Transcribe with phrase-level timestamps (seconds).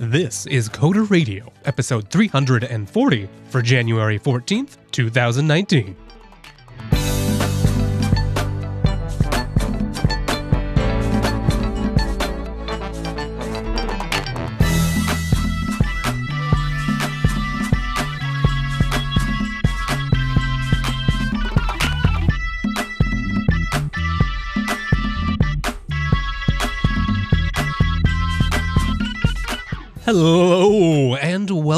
[0.00, 5.94] This is Coder Radio, episode 340 for January 14th, 2019.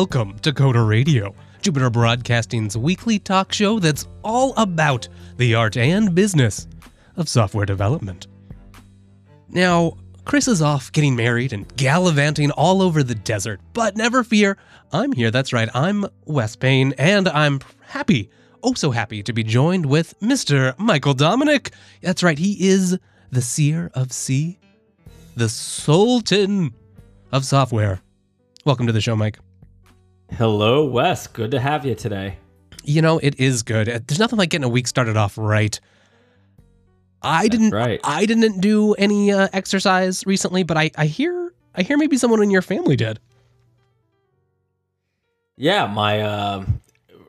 [0.02, 5.06] Welcome to Coder Radio, Jupiter Broadcasting's weekly talk show that's all about
[5.36, 6.66] the art and business
[7.16, 8.26] of software development.
[9.48, 14.56] Now, Chris is off getting married and gallivanting all over the desert, but never fear,
[14.92, 15.30] I'm here.
[15.30, 18.28] That's right, I'm Wes Payne, and I'm happy,
[18.64, 20.76] oh so happy, to be joined with Mr.
[20.80, 21.70] Michael Dominic.
[22.00, 22.98] That's right, he is
[23.30, 24.58] the seer of C,
[25.36, 26.74] the Sultan
[27.30, 28.00] of software.
[28.64, 29.38] Welcome to the show, Mike.
[30.36, 31.26] Hello, Wes.
[31.26, 32.38] Good to have you today.
[32.84, 33.86] You know, it is good.
[33.86, 35.78] There's nothing like getting a week started off right.
[37.20, 38.00] I didn't right.
[38.02, 42.42] I didn't do any uh, exercise recently, but I, I hear I hear maybe someone
[42.42, 43.20] in your family did.
[45.56, 46.66] Yeah, my uh,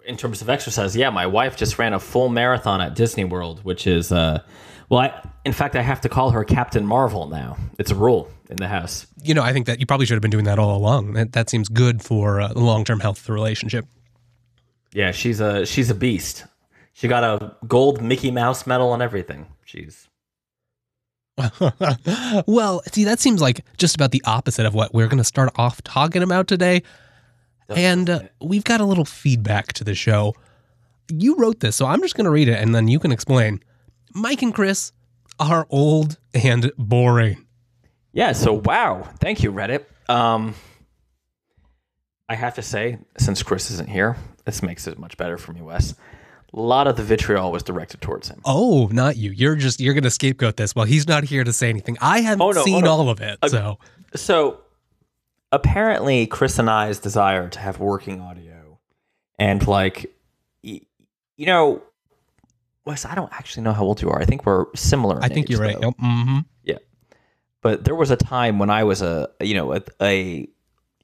[0.05, 3.63] in terms of exercise, yeah, my wife just ran a full marathon at Disney World,
[3.63, 4.41] which is uh,
[4.89, 7.57] well, I, in fact, I have to call her Captain Marvel now.
[7.77, 9.07] It's a rule in the house.
[9.21, 11.13] You know, I think that you probably should have been doing that all along.
[11.13, 13.85] That, that seems good for uh, the long term health of the relationship.
[14.93, 16.45] Yeah, she's a she's a beast.
[16.93, 19.47] She got a gold Mickey Mouse medal and everything.
[19.65, 20.07] She's
[22.45, 25.51] well, see, that seems like just about the opposite of what we're going to start
[25.55, 26.83] off talking about today.
[27.69, 30.35] And uh, we've got a little feedback to the show.
[31.11, 33.63] You wrote this, so I'm just going to read it and then you can explain.
[34.13, 34.91] Mike and Chris
[35.39, 37.45] are old and boring.
[38.11, 39.07] Yeah, so wow.
[39.19, 39.85] Thank you, Reddit.
[40.09, 40.55] Um
[42.29, 45.61] I have to say, since Chris isn't here, this makes it much better for me,
[45.61, 45.93] Wes.
[46.53, 48.39] A lot of the vitriol was directed towards him.
[48.45, 49.31] Oh, not you.
[49.31, 50.75] You're just you're going to scapegoat this.
[50.75, 51.97] Well, he's not here to say anything.
[51.99, 52.91] I haven't Oh, no, oh, seen no.
[52.91, 53.39] all of it.
[53.41, 53.79] Uh, so,
[54.15, 54.61] So
[55.51, 58.79] apparently Chris and I's desire to have working audio
[59.39, 60.13] and like
[60.63, 60.81] y-
[61.37, 61.81] you know
[62.85, 64.19] Wes, I don't actually know how old you are.
[64.21, 65.17] I think we're similar.
[65.17, 65.77] in I think age, you're right.
[65.79, 65.93] Yep.
[65.99, 66.39] hmm
[67.61, 70.47] But there was a time when I was a you know a, a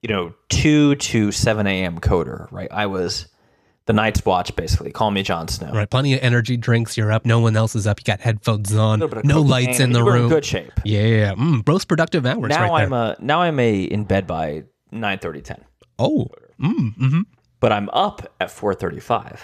[0.02, 2.00] you know two to seven a.m.
[2.00, 2.52] coder.
[2.52, 3.28] Right, I was
[3.86, 4.92] the Night's Watch basically.
[4.92, 5.72] Call me Jon Snow.
[5.72, 5.90] Right.
[5.90, 6.98] Plenty of energy drinks.
[6.98, 7.26] You're up.
[7.26, 8.00] No one else is up.
[8.00, 9.00] You got headphones on.
[9.00, 10.24] A little bit of No lights in the room.
[10.24, 10.74] In good shape.
[10.84, 11.34] Yeah.
[11.36, 13.16] Mm, most productive hours now right I'm there.
[13.20, 15.66] a now I'm a in bed by 9:30, 10.
[15.98, 16.28] oh.
[16.62, 17.22] Mm, hmm
[17.62, 19.40] but I'm up at 4:35.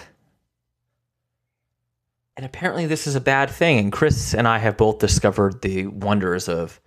[2.36, 5.86] And apparently this is a bad thing and Chris and I have both discovered the
[5.86, 6.80] wonders of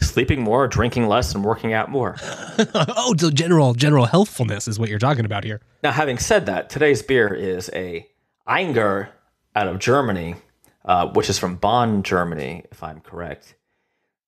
[0.00, 2.16] sleeping more, drinking less and working out more.
[2.74, 5.60] oh, so general general healthfulness is what you're talking about here.
[5.82, 8.06] now having said that, today's beer is a
[8.48, 9.08] Ayinger
[9.54, 10.36] out of Germany,
[10.84, 13.54] uh, which is from Bonn, Germany, if I'm correct.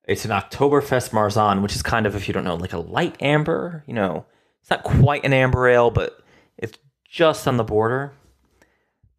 [0.04, 3.20] It's an Oktoberfest Märzen, which is kind of, if you don't know, like a light
[3.22, 3.84] amber.
[3.86, 4.26] You know,
[4.60, 6.20] it's not quite an amber ale, but
[6.58, 6.76] it's
[7.08, 8.12] just on the border.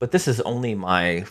[0.03, 1.23] But this is only my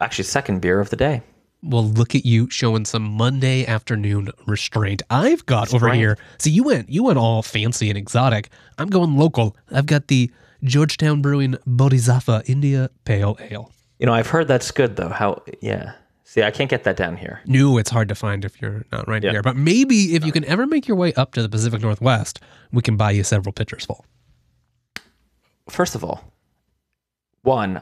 [0.00, 1.20] actually second beer of the day.
[1.62, 5.02] Well, look at you showing some Monday afternoon restraint.
[5.10, 6.16] I've got over here.
[6.38, 8.48] See, you went you went all fancy and exotic.
[8.78, 9.54] I'm going local.
[9.70, 10.30] I've got the
[10.64, 13.70] Georgetown Brewing Bodhizafa India Pale Ale.
[13.98, 15.10] You know, I've heard that's good though.
[15.10, 15.42] How?
[15.60, 15.92] Yeah.
[16.24, 17.42] See, I can't get that down here.
[17.44, 19.32] No, it's hard to find if you're not right Yeah.
[19.32, 19.42] here.
[19.42, 22.40] But maybe if you can ever make your way up to the Pacific Northwest,
[22.72, 24.06] we can buy you several pitchers full.
[25.68, 26.32] First of all,
[27.46, 27.80] one,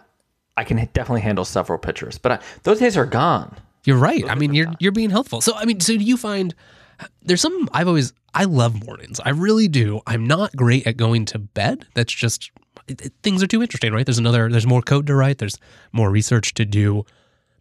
[0.57, 3.57] I can definitely handle several pitchers, but I, those days are gone.
[3.85, 4.25] You're right.
[4.29, 5.41] I mean, you're you're being helpful.
[5.41, 6.55] So, I mean, so do you find
[7.23, 9.21] there's some I've always I love mornings.
[9.21, 10.01] I really do.
[10.07, 11.87] I'm not great at going to bed.
[11.95, 12.51] That's just
[12.89, 14.07] it, it- things are too interesting, right?
[14.07, 14.49] There's another.
[14.49, 15.39] There's more code to write.
[15.39, 15.59] There's
[15.93, 17.05] more research to do.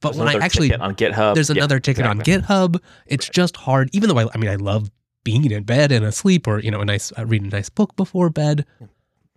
[0.02, 2.34] But There's when I actually on GitHub, there's Yeah, another ticket exactly.
[2.36, 2.82] on GitHub.
[3.06, 3.90] It's just hard.
[3.94, 4.92] Even though I, I mean, I love
[5.24, 7.96] being in bed and asleep, or you know, a nice uh, reading a nice book
[7.96, 8.66] before bed.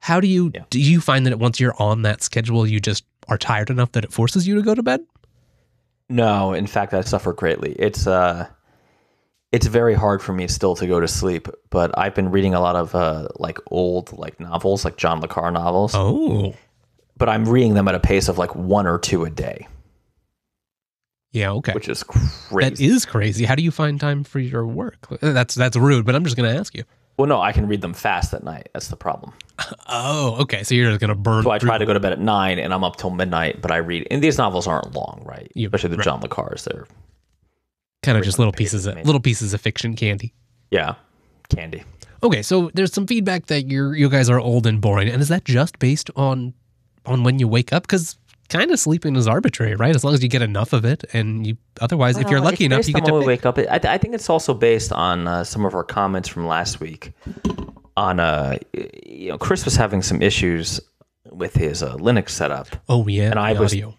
[0.01, 0.65] How do you Yeah.
[0.71, 0.81] do?
[0.81, 4.13] You find that once you're on that schedule, you just are tired enough that it
[4.13, 5.01] forces you to go to bed?
[6.09, 7.73] No, in fact, I suffer greatly.
[7.73, 8.47] It's uh,
[9.53, 11.49] it's very hard for me still to go to sleep.
[11.71, 15.27] But I've been reading a lot of uh, like old like novels, like John le
[15.29, 15.93] Carre novels.
[15.97, 16.55] Oh,
[17.17, 19.67] But I'm reading them at a pace of like one or two a day,
[21.33, 21.51] yeah.
[21.53, 21.73] Okay.
[21.73, 22.71] which is crazy.
[22.71, 23.45] That is crazy.
[23.45, 25.09] How do you find time for your work?
[25.21, 26.85] That's that's rude, but I'm just going to ask you.
[27.19, 28.69] well, no, I can read them fast at night.
[28.75, 29.33] That's the problem.
[29.89, 30.63] Oh, okay.
[30.63, 31.43] So you're just going to burn.
[31.45, 33.63] So I through- try to go to bed at nine, and I'm up till midnight.
[33.63, 35.51] But I read, and these novels aren't long, right?
[35.55, 36.05] You- Especially the right.
[36.05, 36.65] John le Carre's.
[36.65, 36.87] They're
[38.03, 39.07] kind of just little pieces of amazing.
[39.07, 40.33] little pieces of fiction candy.
[40.71, 40.95] yeah,
[41.49, 41.83] candy.
[42.23, 45.29] Okay, so there's some feedback that you're you guys are old and boring, and is
[45.29, 46.55] that just based on
[47.05, 47.83] on when you wake up?
[47.85, 48.17] Because
[48.49, 49.95] kind of sleeping is arbitrary, right?
[49.95, 52.87] As long as you get enough of it, and you otherwise, if you're lucky enough,
[52.89, 53.27] you get to pick.
[53.27, 53.59] wake up.
[53.59, 56.81] I, th- I think it's also based on uh, some of our comments from last
[56.81, 57.13] week.
[57.97, 58.59] On a
[59.07, 60.81] you know, Chris was having some issues
[61.31, 62.69] with his uh, Linux setup.
[62.89, 63.95] Oh yeah, And I the was- audio.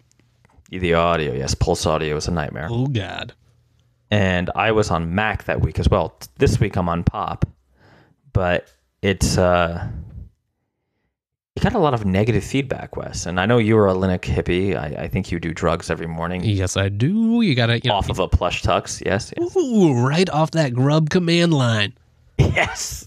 [0.70, 2.68] The audio, yes, Pulse audio is a nightmare.
[2.70, 3.32] Oh god.
[4.10, 6.18] and I was on Mac that week as well.
[6.36, 7.46] This week I'm on Pop,
[8.34, 8.68] but
[9.00, 9.88] it's uh,
[11.56, 13.26] you got a lot of negative feedback, Wes.
[13.26, 14.76] And I know you are a Linux hippie.
[14.76, 17.40] I, I think you do drugs every morning Yes, I do.
[17.40, 19.02] You gotta you know, off of a plush tux.
[19.04, 19.56] Yes, yes.
[19.56, 21.94] Ooh, right off that grub command line.
[22.38, 23.04] yes.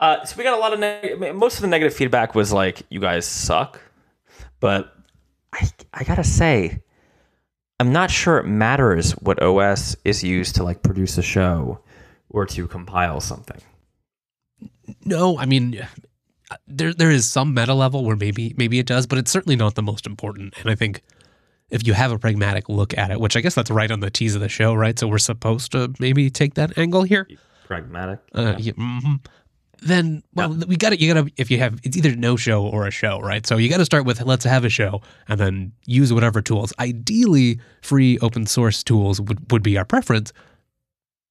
[0.00, 2.82] Uh, so we got a lot of neg- most of the negative feedback was like
[2.88, 3.80] you guys suck,
[4.58, 4.94] but
[5.52, 6.80] I I gotta say.
[7.78, 11.80] I'm not sure it matters what OS is used to like produce a show
[12.28, 13.58] or to compile something.
[15.06, 15.86] No, I mean,
[16.68, 19.76] there there is some meta level where maybe maybe it does, but it's certainly not
[19.76, 20.52] the most important.
[20.60, 21.02] And I think
[21.70, 24.10] if you have a pragmatic look at it, which I guess that's right on the
[24.10, 24.98] tease of the show, right?
[24.98, 27.26] So we're supposed to maybe take that angle here.
[27.66, 28.18] Pragmatic.
[28.34, 29.20] Uh, yeah, mhm.
[29.82, 32.64] Then, well, we got to You got to if you have it's either no show
[32.66, 33.46] or a show, right?
[33.46, 36.72] So you got to start with let's have a show, and then use whatever tools.
[36.78, 40.32] Ideally, free open source tools would would be our preference.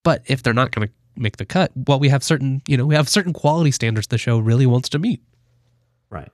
[0.04, 2.86] But if they're not going to make the cut, well, we have certain you know
[2.86, 5.22] we have certain quality standards the show really wants to meet.
[6.10, 6.31] Right.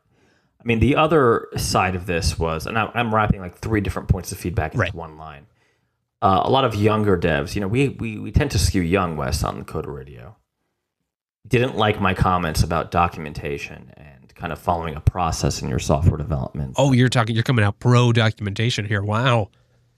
[0.59, 4.07] I mean, the other side of this was, and I- I'm wrapping like three different
[4.07, 4.95] points of feedback into Right.
[4.95, 5.45] one line.
[6.21, 9.15] Uh, a lot of younger devs, you know, we, we, we tend to skew young
[9.15, 10.37] Wes on the Coder Radio.
[11.47, 16.17] Didn't like my comments about documentation and kind of following a process in your software
[16.17, 16.73] development.
[16.77, 17.35] Oh, you're talking.
[17.35, 19.03] You're coming out pro documentation here.
[19.03, 19.49] Wow.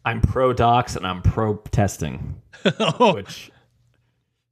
[0.06, 2.42] I'm pro docs and I'm pro testing,
[2.80, 3.52] Oh, which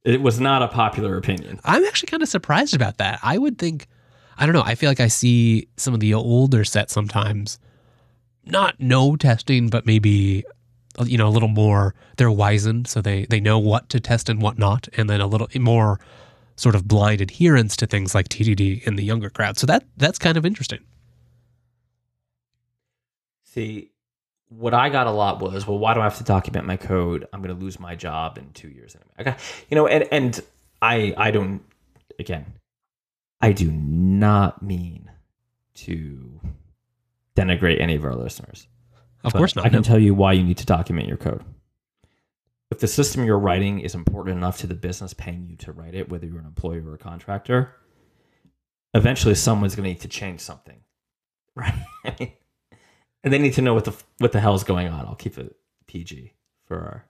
[0.04, 1.58] it was not a popular opinion.
[1.64, 3.18] I'm actually kind of surprised about that.
[3.22, 3.86] I would think,
[4.36, 4.62] I don't know.
[4.64, 7.58] I feel like I see some of the older sets sometimes,
[8.44, 10.44] not no testing, but maybe
[11.04, 11.94] you know a little more.
[12.18, 15.26] They're wizened, so they they know what to test and what not, and then a
[15.26, 15.98] little more
[16.56, 19.58] sort of blind adherence to things like TDD in the younger crowd.
[19.58, 20.80] So that that's kind of interesting.
[23.44, 23.90] See,
[24.48, 27.26] what I got a lot was, well, why do I have to document my code?
[27.32, 29.30] I'm going to lose my job in two years anyway.
[29.32, 30.40] Got, you know, and and
[30.82, 31.62] I I don't
[32.18, 32.46] again,
[33.40, 35.10] I do not mean
[35.74, 36.40] to
[37.36, 38.66] denigrate any of our listeners.
[39.24, 39.66] Of course not.
[39.66, 39.82] I can no.
[39.82, 41.42] tell you why you need to document your code.
[42.70, 45.94] If the system you're writing is important enough to the business paying you to write
[45.94, 47.74] it, whether you're an employee or a contractor,
[48.92, 50.80] eventually someone's going to need to change something,
[51.54, 51.74] right?
[53.22, 55.06] and they need to know what the what the hell is going on.
[55.06, 55.54] I'll keep it
[55.86, 56.32] PG
[56.66, 57.04] for our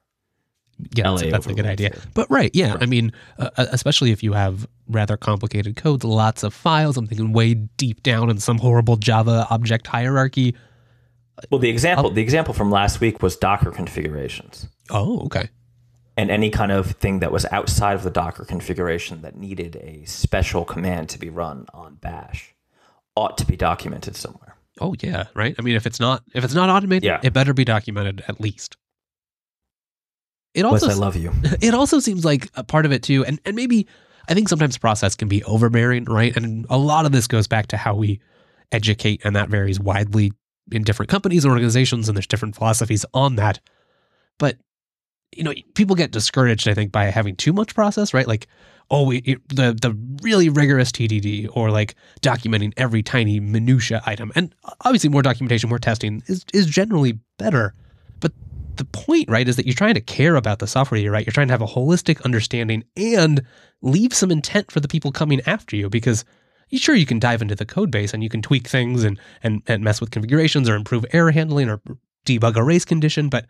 [0.95, 1.91] yeah, LA that's a good idea.
[1.91, 2.03] here.
[2.15, 2.73] But right, yeah.
[2.73, 2.83] Right.
[2.83, 6.97] I mean, uh, especially if you have rather complicated codes, lots of files.
[6.97, 10.55] I'm thinking way deep down in some horrible Java object hierarchy.
[11.51, 14.69] Well, the example the example from last week was Docker configurations.
[14.91, 15.49] Oh, okay.
[16.17, 20.05] and any kind of thing that was outside of the Docker configuration that needed a
[20.07, 22.55] special command to be run on Bash
[23.17, 24.57] ought to be documented somewhere.
[24.81, 25.55] Oh yeah, right.
[25.59, 27.21] I mean, if it's not if it's not automated, Yeah.
[27.23, 28.77] it better be documented at least.
[30.55, 31.33] It Wes, also I love you.
[31.61, 33.87] it also seems like a part of it too, and and maybe
[34.29, 36.37] I think sometimes process can be overbearing, right?
[36.37, 38.21] And a lot of this goes back to how we
[38.73, 40.33] educate, and that varies widely
[40.73, 43.61] in different companies and organizations, and there's different philosophies on that.
[44.39, 44.57] But
[45.33, 48.27] you know, people get discouraged, I think, by having too much process, right?
[48.27, 48.47] Like,
[48.91, 54.33] oh, it, it- the the really rigorous TDD, or like documenting every tiny minutia item,
[54.35, 57.75] and obviously more documentation, more testing is is generally better.
[58.21, 58.33] But
[58.77, 61.27] the point, right, is that you're trying to care about the software you write.
[61.27, 63.43] You're trying to have a holistic understanding and
[63.83, 66.25] leave some intent for the people coming after you because
[66.71, 69.21] you sure you can dive into the code base and you can tweak things and,
[69.43, 71.81] and, and mess with configurations or improve error handling or
[72.27, 73.47] debug a race condition, but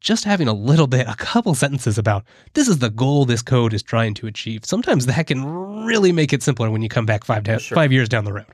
[0.00, 2.24] just having a little bit, a couple sentences about
[2.54, 4.64] this is the goal this code is trying to achieve.
[4.64, 5.44] Sometimes that can
[5.84, 7.74] really make it simpler when you come back five, Sure.
[7.74, 8.46] five years down the road.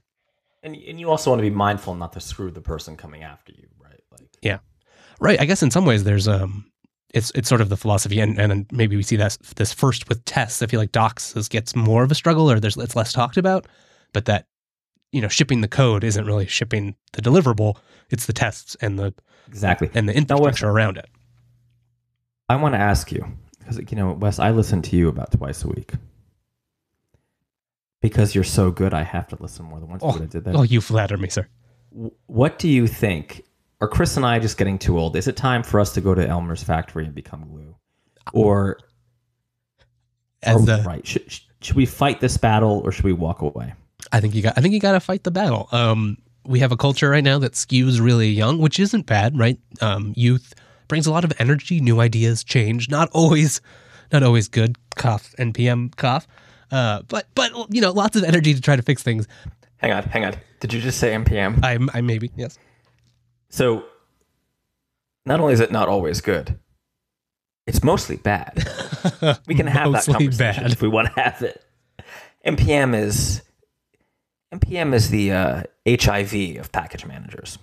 [0.63, 3.53] And, and you also want to be mindful not to screw the person coming after
[3.53, 4.01] you, right?
[4.11, 4.59] Like, yeah,
[5.21, 5.41] Right.
[5.41, 6.71] I guess in some ways there's um
[7.13, 10.25] it's it's sort of the philosophy and, and maybe we see that this first with
[10.25, 10.63] tests.
[10.63, 13.37] I feel like docs is, gets more of a struggle or there's it's less talked
[13.37, 13.67] about,
[14.13, 14.47] but that
[15.13, 17.77] you know, shipping the code isn't really shipping the deliverable.
[18.11, 19.15] It's the tests and the
[19.47, 19.89] exactly.
[19.95, 21.09] and the infrastructure around it.
[22.49, 23.27] I want to ask you
[23.59, 25.93] because you know, Wes, I listen to you about twice a week.
[28.03, 30.03] Because you're so good, I have to listen more than once.
[30.03, 30.55] What I did there.
[30.57, 31.49] Oh, you flatter me, sir.
[32.27, 33.45] What do you think?
[33.81, 35.17] Are Chris and I just getting too old?
[35.17, 37.75] Is it time for us to go to Elmer's factory and become glue?
[38.35, 38.79] Or
[40.43, 41.07] as Oh, the right.
[41.07, 41.33] Should,
[41.63, 43.73] should we fight this battle or should we walk away?
[44.13, 45.69] I think you got I think you got to fight the battle.
[45.73, 49.59] Um we have a culture right now that skews really young, which isn't bad, right?
[49.81, 50.53] Um youth
[50.89, 53.61] brings a lot of energy, new ideas, change, not always
[54.13, 54.77] not always good.
[54.97, 56.27] Cough NPM cough.
[56.71, 59.27] Uh but but you know, lots of energy to try to fix things.
[59.79, 60.35] Hang on, hang on.
[60.61, 61.63] Did you just say NPM?
[61.63, 62.59] I I maybe, yes.
[63.51, 63.85] So,
[65.27, 66.59] not only is it not always good,
[67.67, 68.67] it's mostly bad.
[69.47, 70.73] We can have that conversation bad.
[70.73, 71.63] if we want to have it.
[72.47, 73.43] NPM is
[74.53, 77.59] NPM is the uh, HIV of package managers.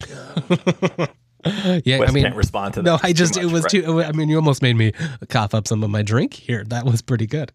[1.84, 2.84] yeah, I mean can't respond to that.
[2.90, 3.70] No, I just it was right?
[3.70, 4.02] too.
[4.02, 4.92] I mean, you almost made me
[5.28, 6.64] cough up some of my drink here.
[6.64, 7.52] That was pretty good.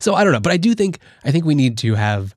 [0.00, 2.34] So I don't know, but I do think I think we need to have.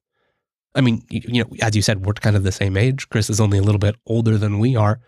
[0.75, 3.09] I mean, you, you know, as you said, we're kind of the same age.
[3.09, 4.99] Chris is only a little bit older than we are.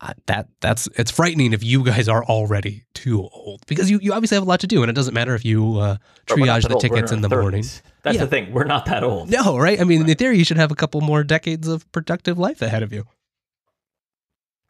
[0.00, 4.12] Uh, that that's it's frightening if you guys are already too old because you, you
[4.12, 6.46] obviously have a lot to do, and it doesn't matter if you uh, But we're
[6.46, 6.78] not triage the.
[6.78, 7.64] Tickets in the morning.
[8.02, 8.24] That's Yeah.
[8.24, 8.52] the thing.
[8.52, 9.30] We're not that old.
[9.30, 9.80] No, right?
[9.80, 12.82] I mean, in theory, you should have a couple more decades of productive life ahead
[12.82, 13.04] of you.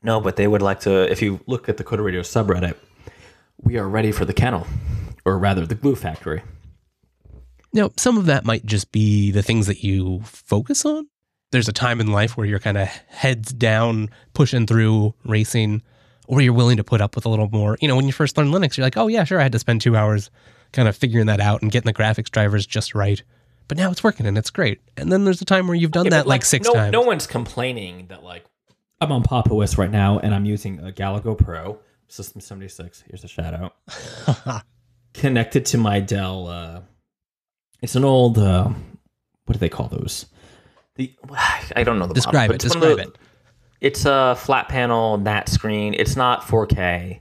[0.05, 1.11] No, but they would like to.
[1.11, 2.77] If you look at the Coder Radio subreddit,
[3.63, 4.67] we are ready for the kennel,
[5.25, 6.43] or rather, the glue factory.
[7.73, 11.09] Now, some of that might just be the things that you focus on.
[11.51, 15.83] There's a time in life where you're kind of heads down, pushing through racing,
[16.29, 17.77] or you're willing to put up with a little more.
[17.81, 19.59] You know, when you first learn Linux, you're like, oh, yeah, sure, I had to
[19.59, 20.31] spend two hours
[20.73, 23.23] kind of figuring that out and getting the graphics drivers just right.
[23.69, 24.81] But now it's working and it's great.
[24.97, 26.93] And then there's a time where you've done Yeah, that but, like, six no, times.
[26.93, 28.45] No one's complaining that like
[29.05, 33.05] I'm on Pop OS right now and I'm using a Galago Pro System 76.
[33.07, 34.65] Here's a shout out.
[35.15, 36.49] Connected to my Dell.
[36.49, 36.81] Uh,
[37.83, 38.39] it's an old.
[38.39, 38.71] Uh,
[39.45, 40.27] what do they call those?
[40.97, 41.13] The
[41.77, 42.65] I don't know the model, Describe but it.
[42.65, 43.19] it's Describe the- it.
[43.81, 45.93] It's a flat panel nat screen.
[45.93, 47.21] It's not 4K.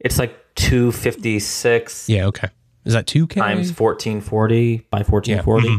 [0.00, 2.48] It's like 256 Yeah, okay.
[2.86, 3.34] Is that 2K?
[3.34, 5.68] times 1440 by 1440.
[5.68, 5.78] mhm.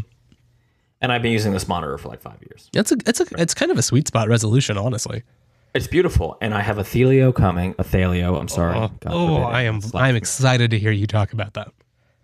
[1.02, 2.70] And I've been using this monitor for like five years.
[2.74, 5.24] It's a, it's a, it's kind of a sweet spot resolution, honestly.
[5.74, 7.76] It's beautiful, and I have a Thelio coming.
[7.78, 8.76] A Thelio, I'm sorry.
[8.76, 11.72] Oh, oh, I am, I'm excited to hear you talk about that.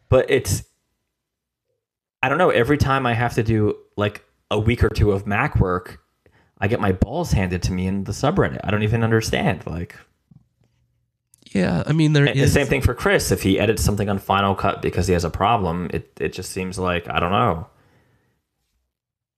[0.10, 0.64] But it's,
[2.24, 2.50] I don't know.
[2.50, 6.02] Every time I have to do like a week or two of Mac work,
[6.60, 8.60] I get my balls handed to me in the subreddit.
[8.64, 9.66] I don't even understand.
[9.68, 9.96] Like
[11.52, 13.32] Yeah, I mean, there and the same thing for Chris.
[13.32, 16.52] If he edits something on Final Cut because he has a problem, it it just
[16.52, 17.68] seems like I don't know.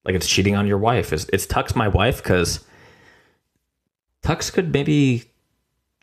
[0.06, 1.12] Like it's cheating on your wife.
[1.12, 2.64] It's, it's Tux my wife because
[4.24, 5.24] Tux could maybe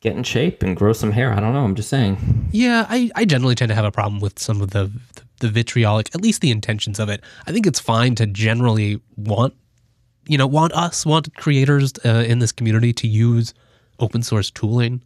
[0.00, 1.32] get in shape and grow some hair.
[1.32, 1.64] I don't know.
[1.64, 2.48] I'm just saying.
[2.52, 4.90] Yeah, I, I generally tend to have a problem with some of the
[5.40, 7.20] the vitriolic, at least the intentions of it.
[7.46, 9.52] I think it's fine to generally want,
[10.28, 13.52] you know, want us, want creators uh, in this community to use
[13.98, 15.02] open source tooling.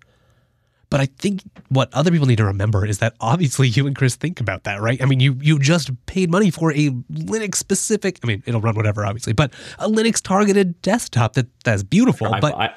[0.91, 4.17] But I think what other people need to remember is that obviously you and Chris
[4.17, 5.01] think about that, right?
[5.03, 8.19] I mean, you you just paid money for a Linux specific.
[8.23, 12.33] I mean, it'll run whatever, obviously, but a Linux targeted desktop that that's beautiful.
[12.35, 12.75] I- but I,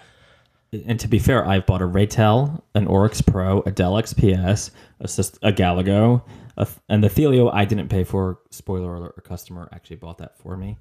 [0.74, 5.04] and to be fair, I've bought a Ratel, an Oryx Pro, a Dell XPS, a,
[5.48, 6.24] a Galago,
[6.58, 8.40] a, and the Thelio I didn't pay for.
[8.52, 10.78] Spoiler alert: a customer actually bought that for me.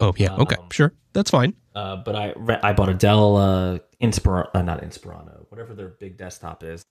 [0.00, 1.54] oh yeah, okay, Um, sure, that's fine.
[1.74, 6.16] Uh, but I I bought a Dell uh, Inspira- uh, not Inspirano, whatever their big
[6.16, 6.84] desktop is,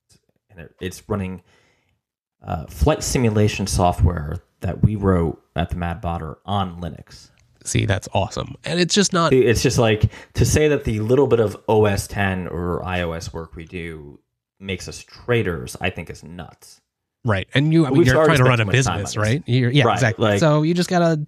[0.49, 1.41] and it, it's running
[2.41, 7.31] uh, flight simulation software that we wrote at the Mad Botter on Linux.
[7.69, 9.31] See, that's awesome, and it's just not.
[9.31, 13.55] It's just like to say that the little bit of OS 10 or iOS work
[13.55, 14.19] we do
[14.59, 15.77] makes us traders.
[15.79, 16.81] I think is nuts.
[17.25, 17.47] Right.
[17.53, 19.43] And you I mean, you're trying to run a too much time business, right?
[19.45, 20.29] You're, yeah, Right, exactly.
[20.31, 21.25] like- so you just gotta.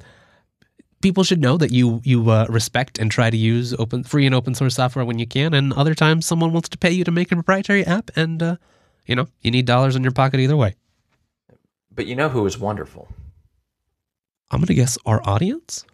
[1.01, 4.35] People should know that you you uh, respect and try to use open, free and
[4.35, 7.11] open source software when you can, and other times someone wants to pay you to
[7.11, 8.55] make a proprietary app, and uh,
[9.07, 10.75] you know you need dollars in your pocket either way.
[11.93, 13.09] But you know who is wonderful?
[14.51, 15.85] I'm gonna guess our audience,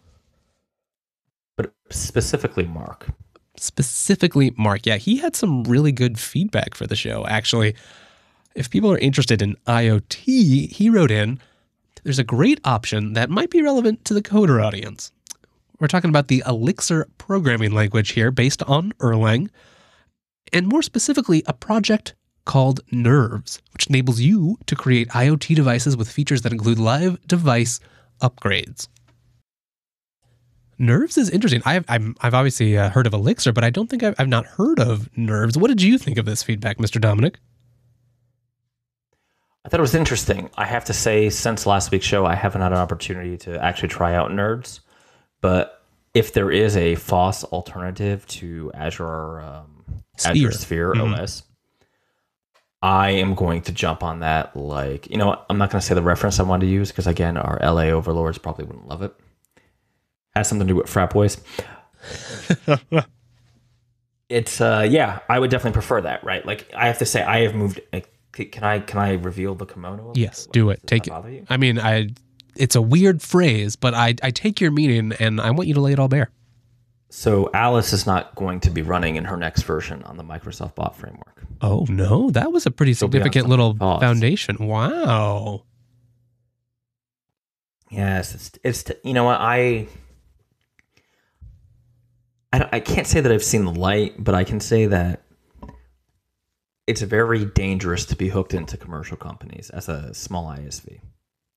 [1.90, 3.08] specifically Mark.
[3.56, 4.86] specifically Mark.
[4.86, 7.26] Yeah, he had some really good feedback for the show.
[7.26, 7.74] Actually,
[8.54, 11.40] if people are interested in IoT, he wrote in.
[12.04, 15.12] There's a great option that might be relevant to the coder audience.
[15.80, 19.50] We're talking about the Elixir programming language here based on Erlang,
[20.52, 22.14] and more specifically, a project
[22.44, 27.78] called Nerves, which enables you to create IoT devices with features that include live device
[28.22, 28.88] upgrades.
[30.78, 31.60] Nerves is interesting.
[31.64, 34.46] I've, I'm, I've obviously uh, heard of Elixir, but I don't think I've, I've not
[34.46, 35.58] heard of Nerves.
[35.58, 37.00] What did you think of this feedback, Mr.
[37.00, 37.38] Dominic?
[39.64, 40.48] I thought it was interesting.
[40.56, 43.88] I have to say, since last week's show, I haven't had an opportunity to actually
[43.88, 44.80] try out Nerves.
[45.40, 45.82] But
[46.14, 49.84] if there is a FOSS alternative to Azure, um,
[50.16, 50.48] Sphere.
[50.48, 51.18] Azure Sphere Mhm.
[51.18, 51.42] OS,
[52.82, 54.56] I am going to jump on that.
[54.56, 55.44] Like, you know, what?
[55.50, 57.90] I'm not going to say the reference I want to use because, again, our LA
[57.90, 59.12] overlords probably wouldn't love it.
[60.34, 61.38] Has something to do with frat boys.
[64.28, 66.44] it's, uh, yeah, I would definitely prefer that, right?
[66.44, 67.80] Like, I have to say, I have moved.
[67.92, 68.12] Like,
[68.46, 70.12] can I can I reveal the kimono?
[70.14, 70.80] Yes, do it.
[70.82, 71.44] Does Take it.
[71.48, 72.10] I mean, I
[72.56, 75.80] it's a weird phrase, but I I take your meaning and I want you to
[75.80, 76.30] lay it all bare.
[77.10, 80.74] So Alice is not going to be running in her next version on the Microsoft
[80.74, 81.42] Bot framework.
[81.62, 84.56] Oh no, that was a pretty She'll significant little foundation.
[84.66, 85.64] Wow.
[87.90, 89.88] Yes, it's it's you know what I
[92.52, 95.22] I don't, I can't say that I've seen the light, but I can say that
[96.86, 101.00] it's very dangerous to be hooked into commercial companies as a small ISV,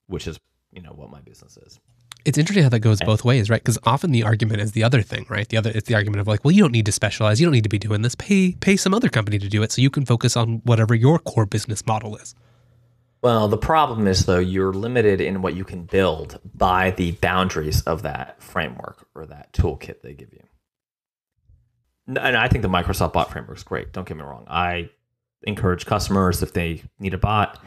[0.07, 0.39] which is
[0.73, 1.79] you know what my business is.
[2.23, 3.61] It's interesting how that goes both ways, right?
[3.61, 5.47] Because often the argument is the other thing, right?
[5.47, 7.53] The other it's the argument of like, well, you don't need to specialize, you don't
[7.53, 8.15] need to be doing this.
[8.15, 11.17] Pay pay some other company to do it, so you can focus on whatever your
[11.17, 12.35] core business model is.
[13.21, 17.81] Well, the problem is though you're limited in what you can build by the boundaries
[17.83, 20.43] of that framework or that toolkit they give you.
[22.07, 23.93] And I think the Microsoft bot framework is great.
[23.93, 24.45] Don't get me wrong.
[24.47, 24.89] I
[25.43, 27.63] encourage customers if they need a bot.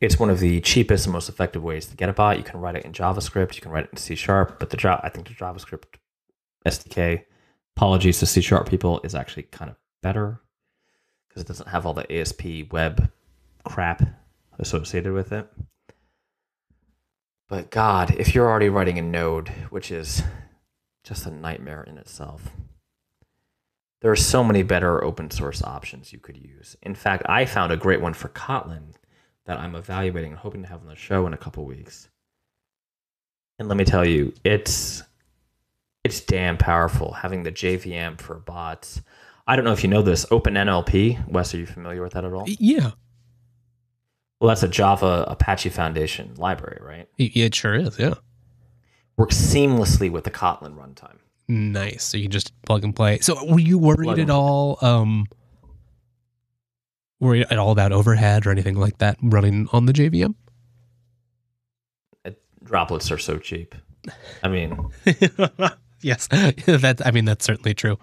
[0.00, 2.36] It's one of the cheapest and most effective ways to get a bot.
[2.36, 3.54] You can write it in JavaScript.
[3.54, 4.58] You can write it in C Sharp.
[4.58, 5.96] But the I think the JavaScript
[6.66, 7.24] SDK,
[7.76, 10.40] apologies to C Sharp people, is actually kind of better
[11.28, 13.10] because it doesn't have all the ASP web
[13.64, 14.02] crap
[14.58, 15.48] associated with it.
[17.48, 20.22] But God, if you're already writing a node, which is
[21.04, 22.50] just a nightmare in itself,
[24.06, 26.76] there are so many better open source options you could use.
[26.80, 28.92] In fact, I found a great one for Kotlin
[29.46, 32.08] that I'm evaluating and hoping to have on the show in a couple weeks.
[33.58, 35.02] And let me tell you, it's
[36.04, 39.02] it's damn powerful having the JVM for bots.
[39.44, 41.26] I don't know if you know this, OpenNLP.
[41.28, 42.44] Wes, are you familiar with that at all?
[42.46, 42.92] Yeah,
[44.40, 47.08] Well, that's a Java Apache Foundation library, right?
[47.18, 47.98] It sure is.
[47.98, 48.14] Yeah,
[49.16, 51.18] Works seamlessly with the Kotlin runtime.
[51.48, 52.04] Nice.
[52.04, 53.18] So you can just plug and play.
[53.20, 54.78] So were you worried Plug at and- all?
[54.82, 55.26] Um,
[57.20, 60.34] worried at all about overhead or anything like that running on the JVM?
[62.64, 63.74] Droplets are so cheap.
[64.42, 64.88] I mean,
[66.00, 67.96] yes, that I mean that's certainly true.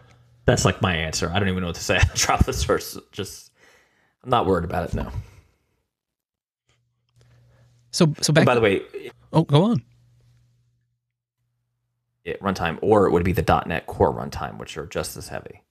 [0.45, 1.29] that's like my answer.
[1.33, 1.99] I don't even know what to say.
[2.15, 2.79] droplets are
[3.11, 3.51] just.
[4.23, 4.93] I'm not worried about it.
[4.93, 5.11] No.
[7.91, 8.45] So so back.
[8.45, 8.81] By the way,
[9.33, 9.83] oh, go on.
[12.25, 15.61] It, runtime, or it would be the .NET Core runtime, which are just as heavy,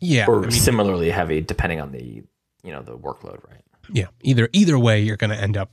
[0.00, 2.22] Yeah, or I mean, similarly heavy, depending on the
[2.62, 3.46] you know the workload.
[3.48, 3.62] Right?
[3.92, 4.06] yeah.
[4.22, 5.70] Either either way, you're going to end up.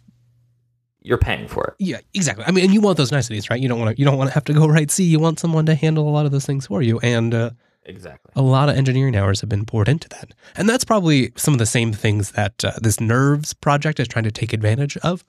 [1.02, 1.74] You're paying for it.
[1.80, 2.44] Yeah, exactly.
[2.46, 3.60] I mean, and you want those niceties, right?
[3.60, 4.00] You don't want to.
[4.00, 5.04] You don't want to have to go write C.
[5.06, 7.52] You want someone to handle a lot of those things for you, and uh,
[7.86, 8.32] Exactly.
[8.36, 10.34] a lot of engineering hours have been poured into that.
[10.58, 14.26] And that's probably some of the same things that uh, this Nerves project is trying
[14.26, 15.24] to take advantage of.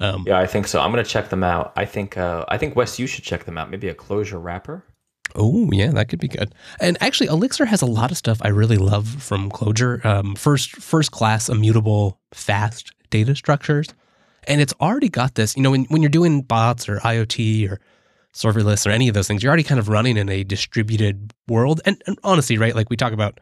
[0.00, 0.80] Um, Yeah, I think so.
[0.80, 1.72] I'm gonna check them out.
[1.76, 3.70] I think uh, I think Wes, you should check them out.
[3.70, 4.84] Maybe a Clojure wrapper.
[5.34, 6.54] Oh, yeah, that could be good.
[6.80, 10.02] And actually, Elixir has a lot of stuff I really love from Clojure.
[10.04, 13.88] Um, first, first class, immutable, fast data structures,
[14.46, 15.56] and it's already got this.
[15.56, 17.80] You know, when when you're doing bots or IoT or
[18.34, 21.80] serverless or any of those things, you're already kind of running in a distributed world.
[21.84, 23.40] And, and honestly, right, like we talk about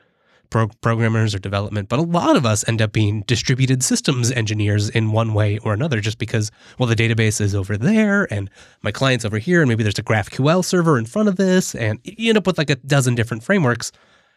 [0.51, 4.89] pro- programmers or development, but a lot of us end up being distributed systems engineers
[4.91, 8.51] in one way or another, just because well, the database is over there and
[8.83, 11.99] my client's over here, and maybe there's a GraphQL server in front of this, and
[12.05, 13.93] you end up with like a dozen different frameworks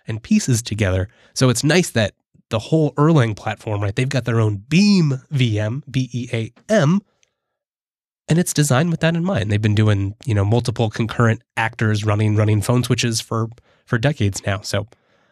[0.07, 1.07] and pieces together.
[1.33, 2.13] So it's nice that
[2.49, 3.95] the whole Erlang platform, right?
[3.95, 7.01] They've got their own Beam VM, B E A M,
[8.27, 9.51] and it's designed with that in mind.
[9.51, 13.49] They've been doing, you know, multiple concurrent actors running running phone switches for
[13.85, 14.61] for decades now.
[14.61, 14.87] So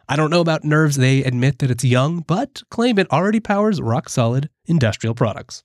[0.08, 0.96] I don't know about nerves.
[0.96, 5.62] They admit that it's young, but claim it already powers rock solid industrial products.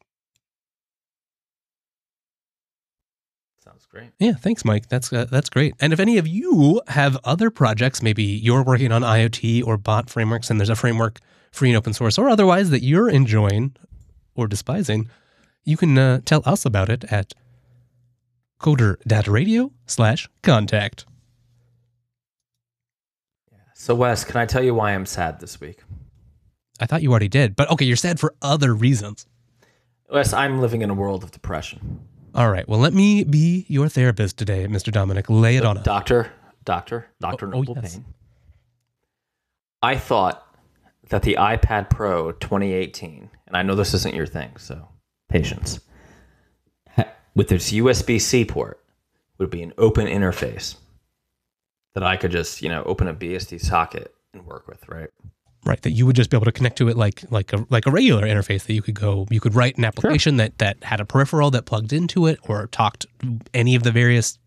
[3.63, 4.11] Sounds great.
[4.19, 4.89] Yeah, thanks, Mike.
[4.89, 5.75] That's uh, that's great.
[5.79, 10.09] And if any of you have other projects, maybe you're working on IoT or bot
[10.09, 11.19] frameworks, and there's a framework
[11.53, 13.75] free and open source or otherwise that you're enjoying
[14.35, 15.07] or despising,
[15.63, 17.33] you can uh, tell us about it at
[18.59, 21.05] coder.radio slash contact.
[23.83, 25.83] So Wes, can I tell you why I'm sad this week?
[26.79, 29.27] I thought you already did, but okay, you're sad for other reasons.
[30.09, 31.99] Wes, I'm living in a world of depression.
[32.33, 34.89] All right, well, let me be your therapist today, Mr.
[34.89, 35.29] Dominic.
[35.29, 35.83] Lay it on us.
[35.83, 36.31] Doctor,
[36.63, 37.95] doctor, Doctor Oh, oh, Noble yes.
[37.95, 38.05] Payne.
[39.81, 40.47] I thought
[41.09, 44.87] that the iPad Pro 2018, and I know this isn't your thing, so
[45.27, 45.81] patience,
[47.35, 48.79] with its USB C port,
[49.39, 50.77] would be an open interface
[51.93, 55.09] that I could just, you know, open a BSD socket and work with, right?
[55.65, 55.81] right?
[55.81, 57.91] That you would just be able to connect to it like like a like a
[57.91, 61.05] regular interface that you could go you could write an application that that had a
[61.05, 63.05] peripheral that plugged into it or talked
[63.53, 64.37] any of the various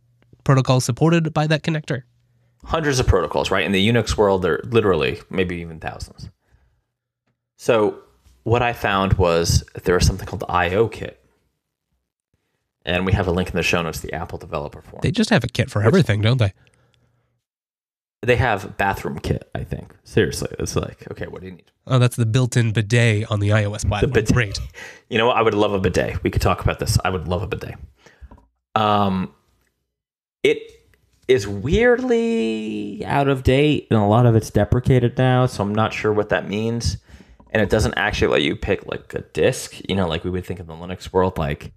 [0.44, 2.02] protocols supported by that connector.
[2.64, 3.64] hundreds of protocols, right?
[3.64, 6.28] In the Unix world, there are literally maybe even thousands.
[7.56, 7.98] So
[8.42, 11.20] what I found was there was something called the IO kit.
[12.84, 15.00] And we have a link in the show notes, the Apple Developer Forum.
[15.02, 16.52] They just have a kit for everything, don't they?
[18.22, 19.94] They have bathroom kit, I think.
[20.04, 21.70] Seriously, it's like, okay, what do you need?
[21.86, 24.00] Oh, that's the built-in bidet on the iOS platform.
[24.00, 24.34] The bidet.
[24.34, 24.60] Great.
[25.08, 25.36] You know what?
[25.36, 26.20] I would love a bidet.
[26.24, 26.98] We could talk about this.
[27.04, 27.76] I would love a bidet.
[28.74, 29.32] Um,
[30.42, 30.58] it
[31.28, 35.46] is weirdly out of date, and a lot of it's deprecated now.
[35.46, 36.96] So I'm not sure what that means.
[37.52, 39.80] And it doesn't actually let you pick like a disk.
[39.88, 41.72] You know, like we would think in the Linux world, like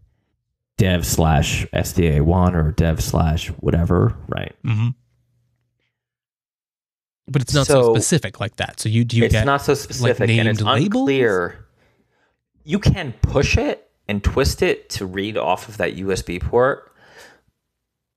[0.77, 4.55] dev slash SDA one or dev slash whatever, right?
[4.65, 4.87] Mm hmm
[7.31, 8.79] But it's not so, So- specific like that.
[8.79, 11.01] So you do you it's get not so specific and it's labels?
[11.01, 11.65] unclear.
[12.63, 16.91] You can push it and twist it to read off of that USB port,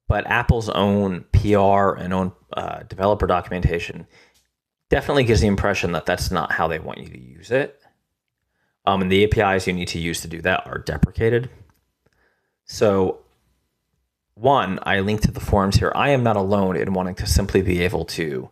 [0.08, 4.06] but Apple's own PR and own uh, developer documentation
[4.90, 7.80] definitely gives the impression that that's not how they want you to use it.
[8.84, 11.48] Um, and the APIs you need to use to do that are deprecated.
[12.64, 13.20] So,
[14.34, 15.92] one, I linked to the forums here.
[15.94, 18.50] I am not alone in wanting to simply be able to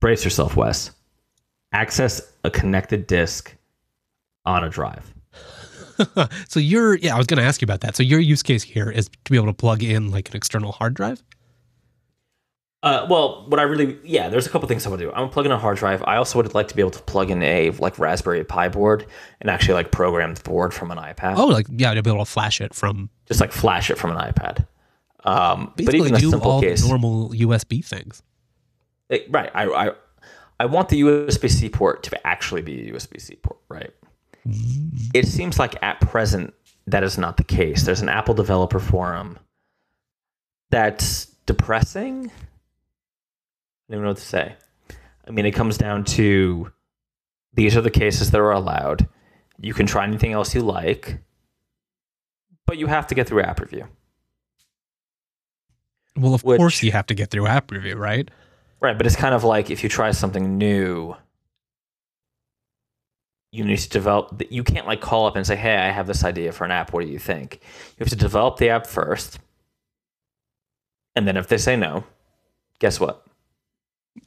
[0.00, 0.90] brace yourself, Wes.
[1.72, 3.54] Access a connected disk
[4.44, 5.12] on a drive.
[6.48, 7.96] so you're yeah, I was going to ask you about that.
[7.96, 10.72] So your use case here is to be able to plug in like an external
[10.72, 11.22] hard drive.
[12.80, 15.12] Uh, well, what I really yeah, there's a couple things I want to do.
[15.12, 16.02] I'm plugging a hard drive.
[16.06, 19.06] I also would like to be able to plug in a like Raspberry Pi board
[19.40, 21.34] and actually like program the board from an iPad.
[21.36, 24.12] Oh, like yeah, to be able to flash it from Just like flash it from
[24.12, 24.66] an iPad.
[25.24, 28.22] Um, but basically even a do simple all case, normal USB things.
[29.08, 29.50] It- right?
[29.54, 29.90] I, I
[30.60, 33.90] I want the USB C port to actually be a USB C port, right?
[35.14, 36.52] It seems like at present
[36.86, 37.82] that is not the case.
[37.84, 39.38] There's an Apple developer forum
[40.70, 42.26] that's depressing.
[42.26, 44.56] I don't even know what to say.
[45.26, 46.72] I mean, it comes down to
[47.54, 49.06] these are the cases that are allowed.
[49.60, 51.18] You can try anything else you like,
[52.66, 53.86] but you have to get through app review.
[56.16, 58.28] Well, of Which- course you have to get through app review, right?
[58.80, 61.16] Right, but it's kind of like if you try something new,
[63.50, 64.40] you need to develop.
[64.50, 66.92] You can't like call up and say, "Hey, I have this idea for an app.
[66.92, 69.40] What do you think?" You have to develop the app first,
[71.16, 72.04] and then if they say no,
[72.78, 73.26] guess what?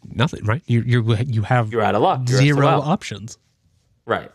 [0.03, 0.63] Nothing, right?
[0.65, 2.21] You you you have You're out of luck.
[2.27, 3.37] You're zero options.
[4.05, 4.31] Right.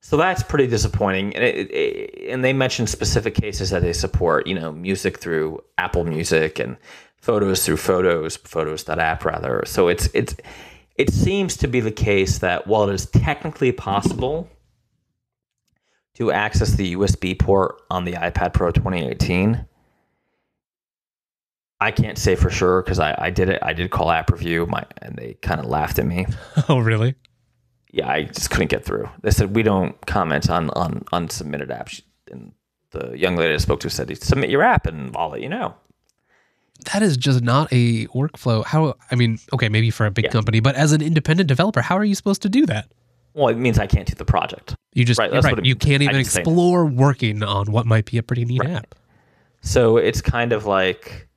[0.00, 1.34] So that's pretty disappointing.
[1.34, 5.64] And, it, it, and they mentioned specific cases that they support, you know, music through
[5.78, 6.76] Apple Music and
[7.24, 9.62] photos through Photos, Photos.app rather.
[9.66, 10.36] So it's it's
[10.96, 14.48] it seems to be the case that while it is technically possible
[16.14, 19.66] to access the USB port on the iPad Pro 2018,
[21.80, 23.58] I can't say for sure because I, I did it.
[23.62, 26.26] I did call app review, my and they kind of laughed at me
[26.68, 27.14] Oh, really?
[27.90, 29.08] yeah, I just couldn't get through.
[29.22, 32.02] They said we don't comment on on unsubmitted apps.
[32.30, 32.52] And
[32.90, 35.74] the young lady I spoke to said, "Submit your app, and I'll let you know."
[36.92, 38.64] That is just not a workflow.
[38.64, 38.94] How?
[39.10, 40.30] I mean, okay, maybe for a big Yeah.
[40.32, 42.88] company, but as an independent developer, how are you supposed to do that?
[43.32, 44.74] Well, it means I can't do the project.
[44.92, 48.44] You just Right, right, you can't even explore working on what might be a pretty
[48.44, 48.70] neat Right.
[48.70, 48.94] app.
[49.60, 51.28] So it's kind of like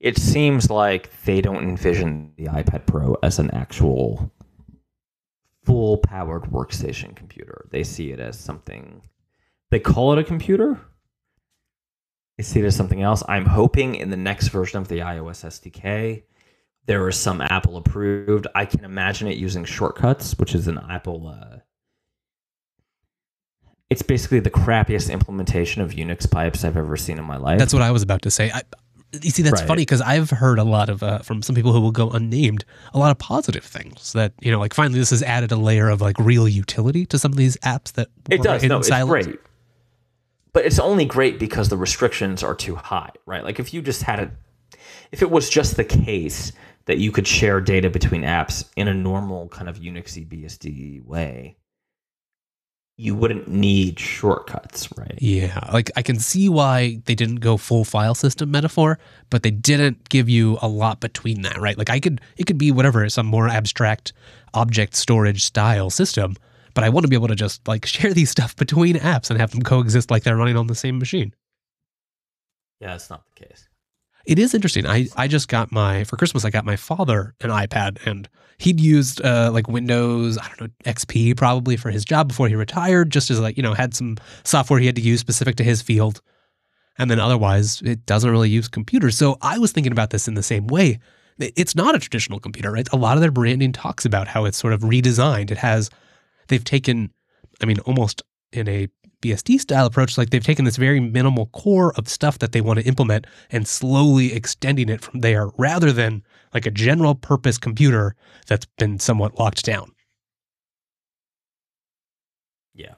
[0.00, 4.32] it seems like they don't envision the iPad Pro as an actual
[5.64, 7.66] full powered workstation computer.
[7.70, 9.02] They see it as something
[9.70, 10.80] they call it a computer.
[12.38, 13.22] They see as something else.
[13.28, 16.22] I'm hoping in the next version of the iOS SDK
[16.86, 18.46] there is some Apple approved.
[18.54, 21.58] I can imagine it using shortcuts, which is an Apple uh,
[23.88, 27.58] it's basically the crappiest implementation of Unix pipes I've ever seen in my life.
[27.58, 28.50] That's what I was about to say.
[28.50, 28.62] I,
[29.20, 29.68] you see, that's Right.
[29.68, 32.64] funny because I've heard a lot of uh, from some people who will go unnamed,
[32.94, 35.90] a lot of positive things that you know, like finally this has added a layer
[35.90, 38.64] of like real utility to some of these apps that It does.
[38.64, 39.38] No, it's great.
[40.52, 43.42] But it's only great because the restrictions are too high, right?
[43.42, 44.30] Like if you just had it,
[45.10, 46.52] if it was just the case
[46.86, 51.56] that you could share data between apps in a normal kind of Unixy BSD way,
[52.98, 55.18] you wouldn't need shortcuts, right?
[55.18, 58.98] Yeah, like I can see why they didn't go full file system metaphor,
[59.30, 61.78] but they didn't give you a lot between that, right?
[61.78, 64.12] Like I could, it could be whatever, some more abstract
[64.52, 66.36] object storage style system,
[66.74, 69.40] but I want to be able to just like share these stuff between apps and
[69.40, 71.34] have them coexist like they're running on the same machine.
[72.80, 73.68] Yeah, that's not the case.
[74.24, 74.86] It is interesting.
[74.86, 76.44] I, I just got my for Christmas.
[76.44, 80.68] I got my father an iPad, and he'd used uh, like Windows, I don't know
[80.84, 84.16] XP probably for his job before he retired, just as like you know had some
[84.44, 86.20] software he had to use specific to his field,
[86.98, 89.16] and then otherwise it doesn't really use computers.
[89.16, 91.00] So I was thinking about this in the same way.
[91.38, 92.88] It's not a traditional computer, right?
[92.92, 95.50] A lot of their branding talks about how it's sort of redesigned.
[95.50, 95.90] It has
[96.52, 97.10] they've taken,
[97.62, 98.86] I mean, almost in a
[99.22, 102.78] BSD style approach, like they've taken this very minimal core of stuff that they want
[102.78, 108.14] to implement and slowly extending it from there rather than like a general purpose computer
[108.46, 109.92] that's been somewhat locked down.
[112.74, 112.94] Yeah.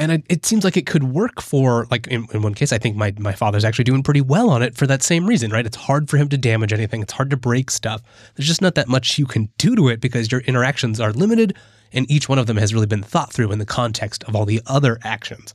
[0.00, 2.78] And it, it seems like it could work for, like in, in one case, I
[2.78, 5.66] think my, my father's actually doing pretty well on it for that same reason, right?
[5.66, 8.02] It's hard for him to damage anything, it's hard to break stuff.
[8.34, 11.54] There's just not that much you can do to it because your interactions are limited
[11.92, 14.46] and each one of them has really been thought through in the context of all
[14.46, 15.54] the other actions.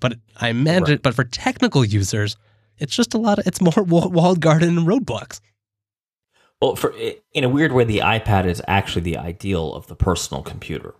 [0.00, 1.02] But I imagine, right.
[1.02, 2.36] but for technical users,
[2.78, 5.40] it's just a lot of it's more walled garden and roadblocks.
[6.60, 6.94] Well, for
[7.32, 10.94] in a weird way, the iPad is actually the ideal of the personal computer.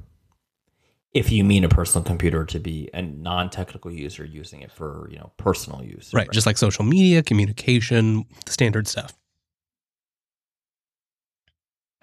[1.14, 5.16] If you mean a personal computer to be a non-technical user using it for you
[5.16, 6.22] know personal use, right?
[6.22, 6.30] right.
[6.32, 9.14] Just like social media, communication, standard stuff.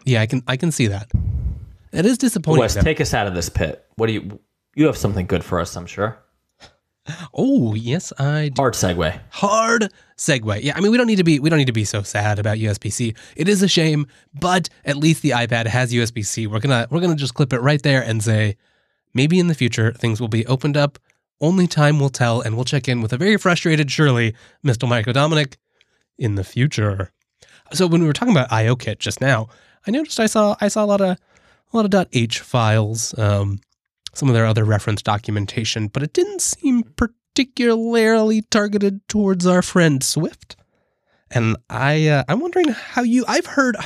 [0.05, 1.11] Yeah, I can I can see that.
[1.91, 2.61] It is disappointing.
[2.61, 3.85] Wes, take us out of this pit.
[3.95, 4.39] What do you?
[4.75, 6.17] You have something good for us, I'm sure.
[7.33, 8.61] Oh yes, I do.
[8.61, 9.19] hard segue.
[9.31, 10.63] Hard segue.
[10.63, 12.39] Yeah, I mean we don't need to be we don't need to be so sad
[12.39, 13.15] about USB C.
[13.35, 14.07] It is a shame,
[14.39, 16.47] but at least the iPad has USB C.
[16.47, 18.55] We're gonna we're gonna just clip it right there and say
[19.13, 20.99] maybe in the future things will be opened up.
[21.39, 24.87] Only time will tell, and we'll check in with a very frustrated Shirley, Mr.
[24.87, 25.57] Michael Dominic,
[26.17, 27.11] in the future.
[27.73, 29.47] So when we were talking about IOKit just now,
[29.87, 31.17] I noticed I saw I saw a lot of
[31.73, 33.59] a lot of .h files, um,
[34.13, 40.03] some of their other reference documentation, but it didn't seem particularly targeted towards our friend
[40.03, 40.55] Swift.
[41.33, 43.23] And I, uh, I'm wondering how you.
[43.27, 43.77] I've heard.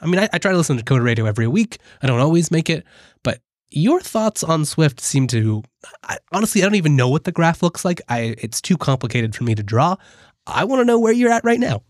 [0.00, 1.78] I mean, I, I try to listen to Coder Radio every week.
[2.02, 2.84] I don't always make it,
[3.22, 3.40] but
[3.74, 5.62] your thoughts on Swift seem to.
[6.02, 8.00] I, honestly, I don't even know what the graph looks like.
[8.08, 9.96] I, it's too complicated for me to draw.
[10.46, 11.82] I want to know where you're at right now.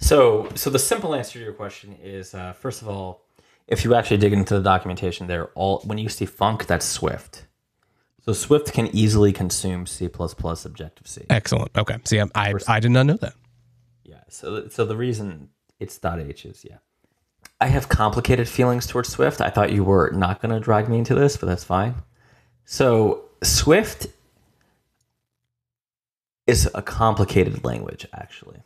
[0.00, 3.24] So, so the simple answer to your question is, uh, first of all,
[3.66, 7.46] if you actually dig into the documentation there, all when you see func, that's Swift.
[8.20, 11.24] So Swift can easily consume C++ Objective C.
[11.30, 11.70] Excellent.
[11.76, 11.96] Okay.
[12.04, 13.34] See, I, I, I did not know that.
[14.04, 14.20] Yeah.
[14.28, 15.48] So so the reason
[15.80, 16.78] it's .h is yeah.
[17.60, 19.40] I have complicated feelings towards Swift.
[19.40, 21.96] I thought you were not going to drag me into this, but that's fine.
[22.64, 24.06] So Swift
[26.46, 28.62] is a complicated language, actually.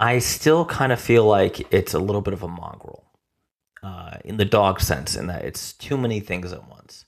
[0.00, 3.04] I still kind of feel like it's a little bit of a mongrel
[3.82, 7.04] uh, in the dog sense, in that it's too many things at once.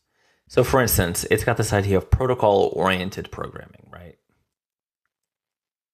[0.46, 4.18] So, for instance, it's got this idea of protocol oriented programming, right?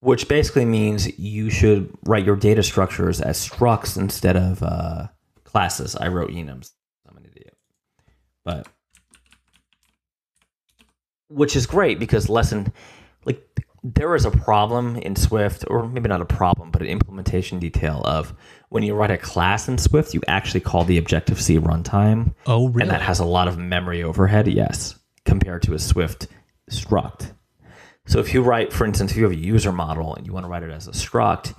[0.01, 5.09] Which basically means you should write your data structures as structs instead of uh,
[5.45, 5.97] classes.
[5.97, 6.71] I wrote enums.
[7.09, 7.57] I'm an idiot.
[8.45, 8.69] But,
[11.29, 12.73] which is great because lesson,
[13.25, 13.45] like,
[13.83, 18.03] there is a problem in Swift, or maybe not a problem, but an implementation detail
[18.05, 18.35] of
[18.69, 22.35] when you write a class in Swift, you actually call the Objective C runtime.
[22.47, 22.83] Oh, really?
[22.83, 26.29] And that has a lot of memory overhead, yes, compared to a Swift
[26.71, 27.33] struct.
[28.09, 30.45] So if you write, for instance, if you have a user model and you want
[30.45, 31.55] to write it as a struct,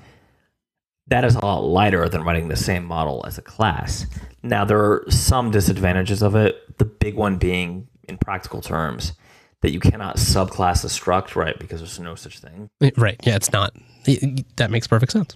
[1.07, 4.07] that is a lot lighter than writing the same model as a class.
[4.41, 9.13] Now, there are some disadvantages of it, the big one being, in practical terms,
[9.62, 11.57] that you cannot subclass a struct, right?
[11.59, 12.69] Because there's no such thing.
[12.97, 13.19] Right.
[13.23, 13.75] Yeah, it's not.
[14.55, 15.35] That makes perfect sense.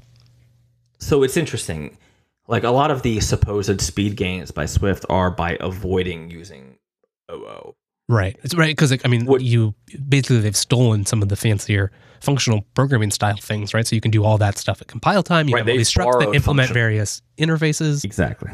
[0.99, 1.97] So it's interesting.
[2.47, 6.77] Like a lot of the supposed speed gains by Swift are by avoiding using
[7.31, 7.75] OO.
[8.09, 8.37] Right.
[8.43, 9.73] It's right because I mean, what you
[10.07, 13.87] basically they've stolen some of the fancier functional programming style things, right?
[13.87, 15.47] So you can do all that stuff at compile time.
[15.47, 16.73] You right, have all these structs that implement function.
[16.73, 18.03] various interfaces.
[18.03, 18.51] Exactly.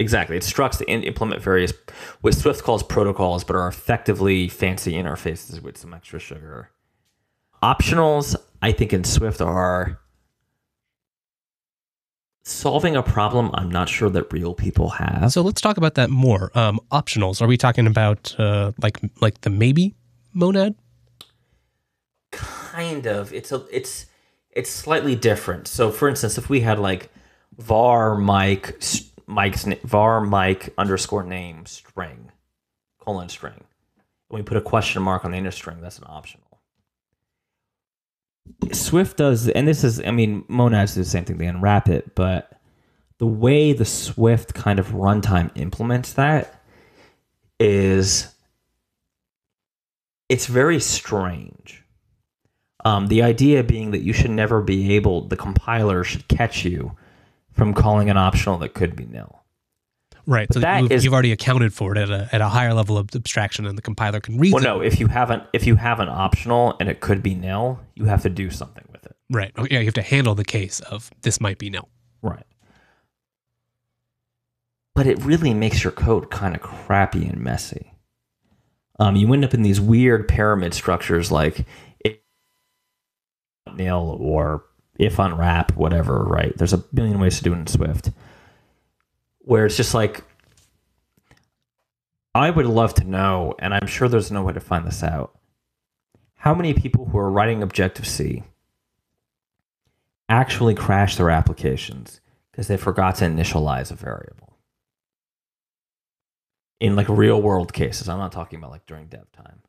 [0.00, 0.36] Exactly.
[0.36, 1.72] It structs to implement various
[2.20, 6.70] what Swift calls protocols, but are effectively fancy interfaces with some extra sugar.
[7.62, 9.98] Optionals, I think, in Swift are
[12.48, 15.32] solving a problem I'm not sure that real people have.
[15.32, 16.50] So let's talk about that more.
[16.54, 17.42] Um, optionals.
[17.42, 19.94] Are we talking about uh, like like the maybe
[20.32, 20.74] monad?
[22.32, 23.32] Kind of.
[23.32, 24.06] It's a it's
[24.50, 25.68] it's slightly different.
[25.68, 27.10] So for instance, if we had like
[27.56, 28.80] var Mike
[29.26, 32.32] Mike's var Mike underscore name string
[32.98, 36.47] colon string, and we put a question mark on the inner string, that's an optional.
[38.72, 41.38] Swift does, and this is, I mean, monads do the same thing.
[41.38, 42.60] They unwrap it, but
[43.18, 46.62] the way the Swift kind of runtime implements that
[47.58, 48.32] is
[50.28, 51.84] it's very strange.
[52.84, 56.96] Um, the idea being that you should never be able, the compiler should catch you
[57.52, 59.37] from calling an optional that could be nil.
[60.28, 60.46] Right.
[60.52, 62.98] so that you've, is- you've already accounted for it at a, at a higher level
[62.98, 66.00] of abstraction, and the compiler can read Well, no, if you haven't, if you have
[66.00, 69.16] an optional and it could be nil, you have to do something with it.
[69.30, 69.52] Right.
[69.56, 71.88] Oh, yeah, you have to handle the case of this might be nil.
[72.20, 72.44] Right.
[74.94, 77.94] But it really makes your code kind of crappy and messy.
[78.98, 81.64] Um, you end up in these weird pyramid structures like
[82.00, 82.16] if
[83.74, 84.64] nil or
[84.98, 86.52] if unwrap, whatever, right?
[86.58, 88.10] There's a billion ways to do it in Swift.
[89.48, 90.24] Where it's just like
[92.34, 95.38] I would love to know, and I'm sure there's no way to find this out.
[96.34, 98.42] How many people who are writing Objective C
[100.28, 102.20] actually crash their applications
[102.52, 104.58] because they forgot to initialize a variable?
[106.78, 109.62] In like real world cases, I'm not talking about like during dev time.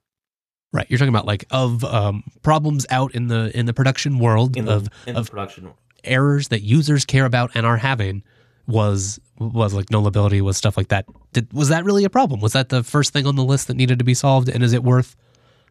[0.74, 0.88] Right.
[0.89, 4.65] You're talking about like of um, problems out in the in the production world In
[4.65, 5.72] the, of in of production,
[6.04, 8.24] errors that users care about and are having
[8.69, 11.05] was was like nullability was stuff like that.
[11.34, 12.39] Did, was that really a problem?
[12.39, 14.47] Was that the first thing on the list that needed to be solved?
[14.47, 15.15] And is it worth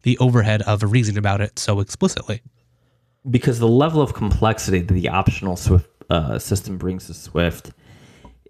[0.03, 2.43] the overhead of reasoning about it so explicitly?
[3.31, 7.71] because the level of complexity that the optional Swift uh, system brings to Swift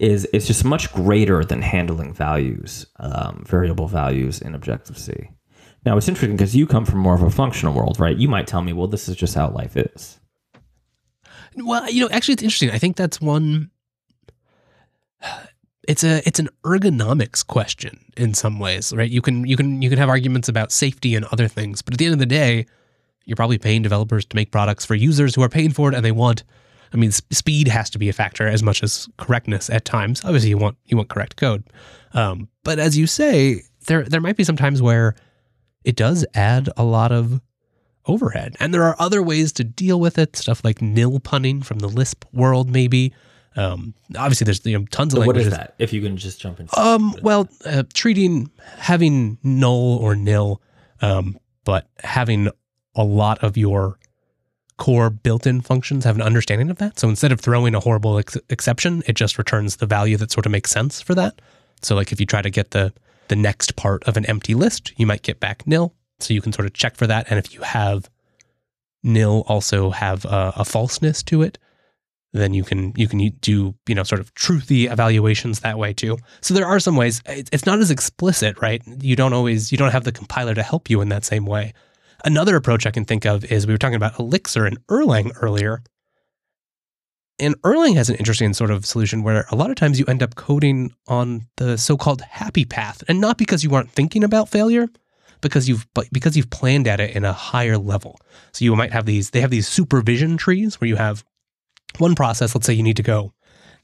[0.01, 5.31] is is just much greater than handling values, um, variable values in Objective C.
[5.85, 8.17] Now it's interesting because you come from more of a functional world, right?
[8.17, 10.21] You might tell me, well, this is just how life is.
[11.57, 12.71] Well, you know, actually, it's interesting.
[12.71, 13.71] I think that's one.
[15.89, 19.11] It's a it's an ergonomics question in some ways, right?
[19.11, 21.99] You can you can you can have arguments about safety and other things, but at
[21.99, 22.67] the end of the day,
[23.25, 26.05] you're probably paying developers to make products for users who are paying for it and
[26.05, 26.45] they want.
[26.93, 30.25] I mean, speed has to be a factor as much as correctness at times.
[30.25, 31.65] Obviously, you want you want correct code,
[32.13, 35.15] um, but as you say, there there might be some times where
[35.85, 37.41] it does add a lot of
[38.09, 38.57] overhead.
[38.59, 41.89] And there are other ways to deal with it, stuff like nil punning from the
[41.89, 43.13] Lisp world, maybe.
[43.59, 45.53] Um, obviously, there's you know, tons of So what languages.
[45.53, 45.75] is that?
[45.79, 46.69] If you can just jump in.
[46.77, 50.63] Um, well, uh, treating having null or nil,
[51.03, 52.49] um, but having
[52.95, 53.99] a lot of your
[54.77, 57.01] core built-in functions have an understanding of that.
[57.01, 60.47] So instead of throwing a horrible ex- exception, it just returns the value that sort
[60.47, 61.41] of makes sense for that.
[61.83, 62.93] So like if you try to get the
[63.27, 65.93] the next part of an empty list, you might get back nil.
[66.21, 67.27] So you can sort of check for that.
[67.29, 68.09] And if you have
[69.03, 71.59] nil also have a, a falseness to it,
[72.39, 76.19] then you can you can do you know sort of truthy evaluations that way too.
[76.41, 77.23] So there are some ways.
[77.27, 78.83] It's not as explicit, right?
[79.01, 81.75] You don't always you don't have the compiler to help you in that same way.
[82.25, 85.83] Another approach I can think of is we were talking about Elixir and Erlang earlier.
[87.39, 90.25] And Erlang has an interesting sort of solution where a lot of times you end
[90.25, 94.89] up coding on the so-called happy path, and not because you aren't thinking about failure,
[95.41, 98.19] because you've because you've planned at it in a higher level.
[98.53, 101.25] So you might have these they have these supervision trees where you have
[101.97, 103.33] one process, let's say you need to go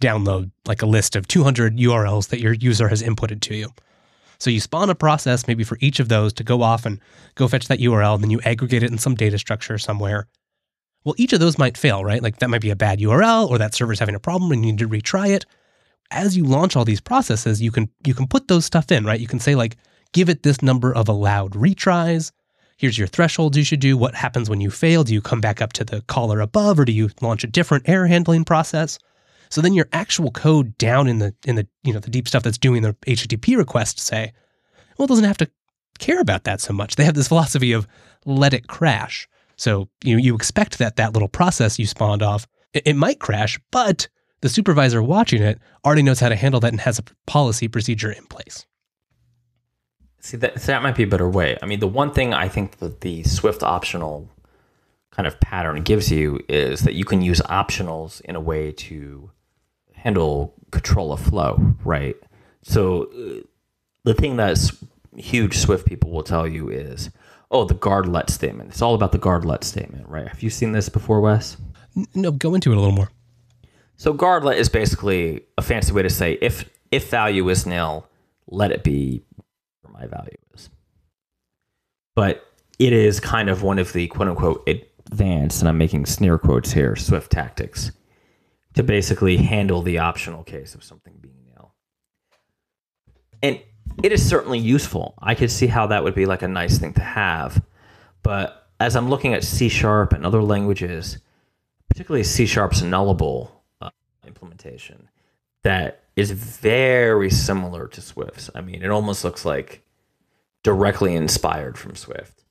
[0.00, 3.70] download like a list of 200 URLs that your user has inputted to you.
[4.38, 7.00] So you spawn a process maybe for each of those to go off and
[7.34, 10.26] go fetch that URL, and then you aggregate it in some data structure somewhere.
[11.04, 12.22] Well, each of those might fail, right?
[12.22, 14.72] Like that might be a bad URL or that server's having a problem and you
[14.72, 15.44] need to retry it.
[16.10, 19.20] As you launch all these processes, you can you can put those stuff in, right?
[19.20, 19.76] You can say like
[20.12, 22.30] give it this number of allowed retries.
[22.84, 23.96] Here's your thresholds you should do.
[23.96, 25.04] What happens when you fail?
[25.04, 27.88] Do you come back up to the caller above or do you launch a different
[27.88, 28.98] error handling process?
[29.48, 32.42] So then your actual code down in the in the you know the deep stuff
[32.42, 34.34] that's doing the HTTP request say,
[34.98, 35.50] well, it doesn't have to
[35.98, 36.96] care about that so much.
[36.96, 37.88] They have this philosophy of
[38.26, 39.26] let it crash.
[39.56, 43.18] So you know, you expect that that little process you spawned off it, it might
[43.18, 44.08] crash, but
[44.42, 48.12] the supervisor watching it already knows how to handle that and has a policy procedure
[48.12, 48.66] in place.
[50.24, 51.58] See that that might be a better way.
[51.60, 54.30] I mean, the one thing I think that the Swift optional
[55.10, 59.30] kind of pattern gives you is that you can use optionals in a way to
[59.92, 62.16] handle control of flow, right?
[62.62, 63.42] So uh,
[64.04, 64.58] the thing that
[65.14, 67.10] huge Swift people will tell you is,
[67.50, 68.70] oh, the guard let statement.
[68.70, 70.26] It's all about the guard let statement, right?
[70.26, 71.58] Have you seen this before, Wes?
[72.14, 73.10] No, go into it a little more.
[73.98, 78.08] So guard let is basically a fancy way to say if if value is nil,
[78.46, 79.22] let it be
[79.94, 80.68] my value is.
[82.14, 82.44] But
[82.78, 86.72] it is kind of one of the quote unquote advanced, and I'm making sneer quotes
[86.72, 87.92] here, Swift tactics
[88.74, 91.72] to basically handle the optional case of something being nil.
[93.42, 93.60] And
[94.02, 95.14] it is certainly useful.
[95.22, 97.62] I could see how that would be like a nice thing to have.
[98.22, 101.18] But as I'm looking at C sharp and other languages,
[101.88, 103.90] particularly C sharp's nullable uh,
[104.26, 105.08] implementation,
[105.62, 108.50] that is very similar to Swift's.
[108.54, 109.84] I mean, it almost looks like
[110.62, 112.44] directly inspired from Swift.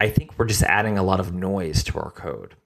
[0.00, 2.56] I think we're just adding a lot of noise to our code.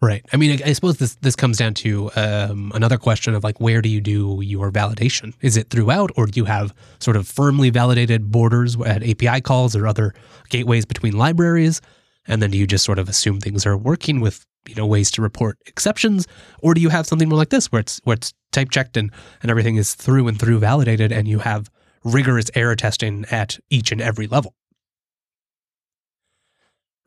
[0.00, 0.24] Right.
[0.32, 3.82] I mean, I, suppose this this comes down to um, another question of like, where
[3.82, 5.34] do you do your validation?
[5.40, 9.74] Is it throughout, or do you have sort of firmly validated borders at API calls
[9.74, 10.14] or other
[10.50, 11.80] gateways between libraries?
[12.28, 15.10] And then do you just sort of assume things are working with you know ways
[15.12, 16.26] to report exceptions,
[16.60, 19.10] or do you have something more like this where it's where it's type checked and
[19.42, 21.70] and everything is through and through validated, and you have
[22.04, 24.54] rigorous error testing at each and every level?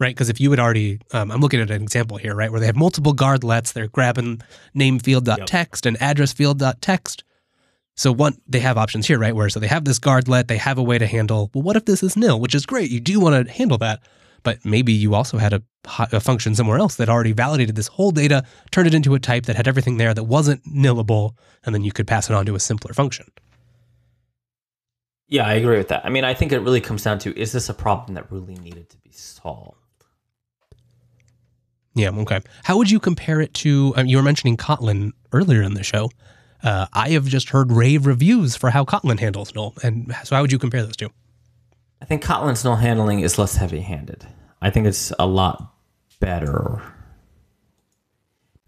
[0.01, 0.16] right?
[0.16, 2.66] Because if you had already, um, I'm looking at an example here, right, where they
[2.66, 4.41] have multiple guardlets, they're grabbing
[4.74, 7.24] name field.text and address field.text.
[7.95, 9.36] So one, they have options here, right?
[9.36, 11.51] Where so they have this guardlet, they have a way to handle.
[11.53, 12.39] Well, what if this is nil?
[12.39, 12.89] Which is great.
[12.89, 14.01] You do want to handle that,
[14.44, 15.64] but maybe you also had a,
[16.12, 19.46] a function somewhere else that already validated this whole data, turned it into a type
[19.46, 21.36] that had everything there that wasn't nillable,
[21.66, 23.28] and then you could pass it on to a simpler function.
[25.28, 26.06] Yeah, I agree with that.
[26.06, 28.56] I mean, I think it really comes down to is this a problem that really
[28.56, 29.78] needed to be solved?
[31.96, 32.10] Yeah.
[32.10, 32.42] Okay.
[32.64, 33.94] How would you compare it to?
[33.96, 36.10] Um, you were mentioning Kotlin earlier in the show.
[36.64, 40.42] Uh, I have just heard rave reviews for how Kotlin handles null, and so how
[40.42, 41.10] would you compare those two?
[42.02, 44.26] I think Kotlin's null handling is less heavy-handed.
[44.62, 45.74] I think it's a lot
[46.20, 46.82] better.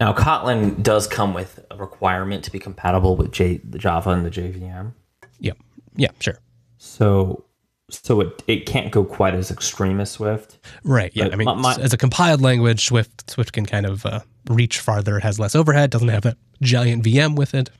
[0.00, 4.24] Now, Kotlin does come with a requirement to be compatible with J, the Java and
[4.24, 4.92] the JVM.
[5.40, 5.58] Yep.
[5.96, 6.10] Yeah.
[6.20, 6.38] Sure.
[6.78, 7.44] So
[7.90, 10.58] so it, it can't go quite as extreme as Swift.
[10.84, 11.12] Right.
[11.14, 11.24] Yeah.
[11.24, 14.20] But I mean, my, my, as a compiled language, Swift Swift can kind of uh,
[14.48, 15.18] reach farther.
[15.18, 15.90] It has less overhead.
[15.90, 17.70] Doesn't have that giant VM with it.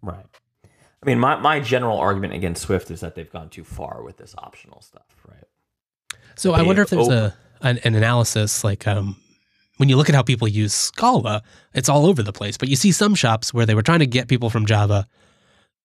[0.00, 0.24] Right.
[1.02, 4.18] I mean, my, my general argument against Swift is that they've gone too far with
[4.18, 5.02] this optional stuff.
[5.28, 5.44] Right.
[6.36, 9.16] So I wonder if there's a an, an analysis like um,
[9.78, 11.42] when you look at how people use Scala,
[11.74, 12.56] it's all over the place.
[12.56, 15.06] But you see some shops where they were trying to get people from Java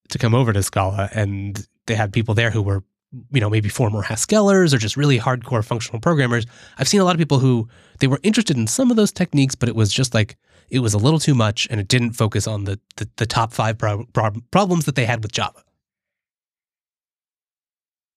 [0.09, 2.83] to come over to Scala, and they had people there who were
[3.31, 6.45] you know, maybe former Haskellers or just really hardcore functional programmers.
[6.77, 7.67] I've seen a lot of people who
[7.99, 10.35] they were interested in some of those techniques, but it was just like
[10.69, 13.53] it was a little too much and it didn't focus on the the, the top
[13.53, 15.63] five pro- pro- problems that they had with Java.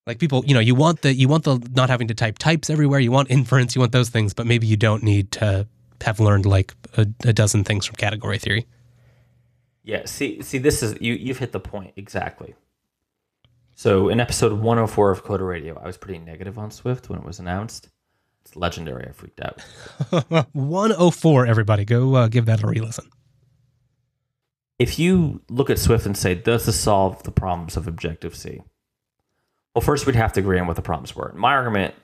[0.07, 2.71] Like people, you know, you want the you want the not having to type types
[2.71, 3.01] everywhere.
[3.01, 3.75] You want inference.
[3.75, 5.69] You want those things, but maybe you don't need to
[6.01, 8.67] have learned like a, a dozen things from category theory.
[9.85, 10.03] Yeah.
[10.07, 11.15] See, see, this is you.
[11.15, 12.55] You've hit the point exactly.
[13.75, 17.25] So in episode 104 of Coder Radio, I was pretty negative on Swift when it
[17.25, 17.89] was announced.
[18.51, 19.07] It's legendary.
[19.09, 19.61] I freaked out.
[20.53, 21.85] 104, everybody.
[21.85, 23.09] Go uh, give that a re listen.
[24.79, 28.61] If you look at Swift and say, does this solve the problems of Objective C?
[29.75, 31.33] Well, first we'd have to agree on what the problems were.
[31.37, 31.95] My argument,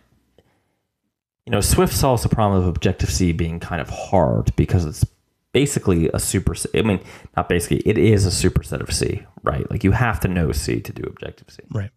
[1.46, 5.04] you know, Swift solves the problem of Objective C being kind of hard because it's
[5.52, 7.00] basically a super I mean,
[7.36, 9.68] not basically, it is a superset of C, right?
[9.68, 11.64] Like you have to know C to do Objective C.
[11.72, 11.90] Right.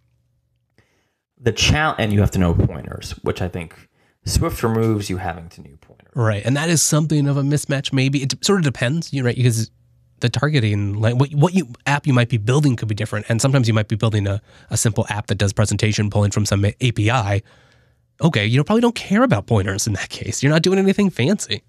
[1.39, 3.89] The challenge, and you have to know pointers, which I think
[4.26, 6.11] Swift removes you having to new pointers.
[6.15, 6.43] Right.
[6.45, 8.22] And that is something of a mismatch, maybe.
[8.22, 9.36] It sort of depends, you know, right?
[9.36, 9.72] Because
[10.20, 13.26] the targeting, like what, what you app you might be building could be different.
[13.30, 16.45] And sometimes you might be building a, a simple app that does presentation pulling from
[16.45, 17.43] some API.
[18.22, 20.43] Okay, you probably don't care about pointers in that case.
[20.43, 21.63] You're not doing anything fancy.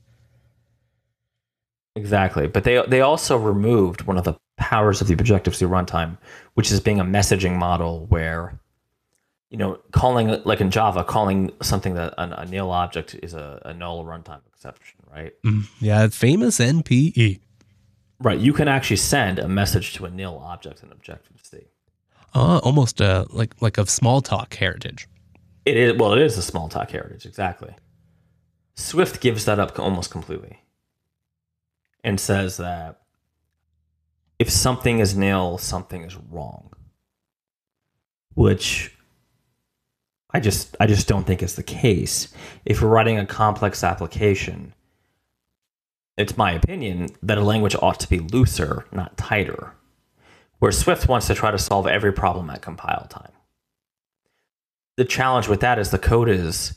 [1.96, 6.18] Exactly, but they they also removed one of the powers of the Objective C runtime,
[6.55, 8.59] which is being a messaging model where,
[9.51, 13.61] you know, calling like in Java, calling something that an, a nil object is a,
[13.64, 15.32] a null runtime exception, right?
[15.44, 17.40] Mm, yeah, famous NPE.
[18.20, 21.59] Right, you can actually send a message to a nil object in Objective C.
[22.34, 25.09] Uh, almost uh, like like of Smalltalk heritage.
[25.66, 27.74] It is well, it is a Smalltalk heritage exactly.
[28.76, 30.61] Swift gives that up almost completely
[32.05, 33.01] and says that
[34.38, 36.72] if something is nil, something is wrong.
[38.34, 38.96] Which
[40.33, 42.28] I just I just don't think it's the case.
[42.64, 44.74] If you're writing a complex application,
[46.16, 49.74] it's my opinion that a language ought to be looser, not tighter.
[50.59, 53.33] Where Swift wants to try to solve every problem at compile time.
[54.97, 56.76] The challenge with that is the code is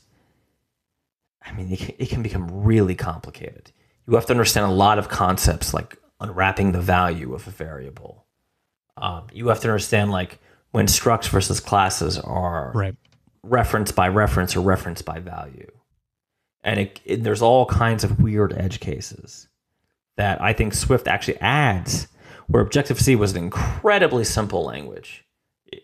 [1.46, 3.74] I mean, it can, it can become really complicated
[4.08, 8.26] you have to understand a lot of concepts like unwrapping the value of a variable.
[8.98, 10.40] Um, you have to understand like
[10.72, 12.96] when structs versus classes are right.
[13.44, 15.70] Reference by reference or reference by value.
[16.64, 19.48] And it, it, there's all kinds of weird edge cases
[20.16, 22.08] that I think Swift actually adds,
[22.48, 25.26] where Objective C was an incredibly simple language.
[25.66, 25.84] It,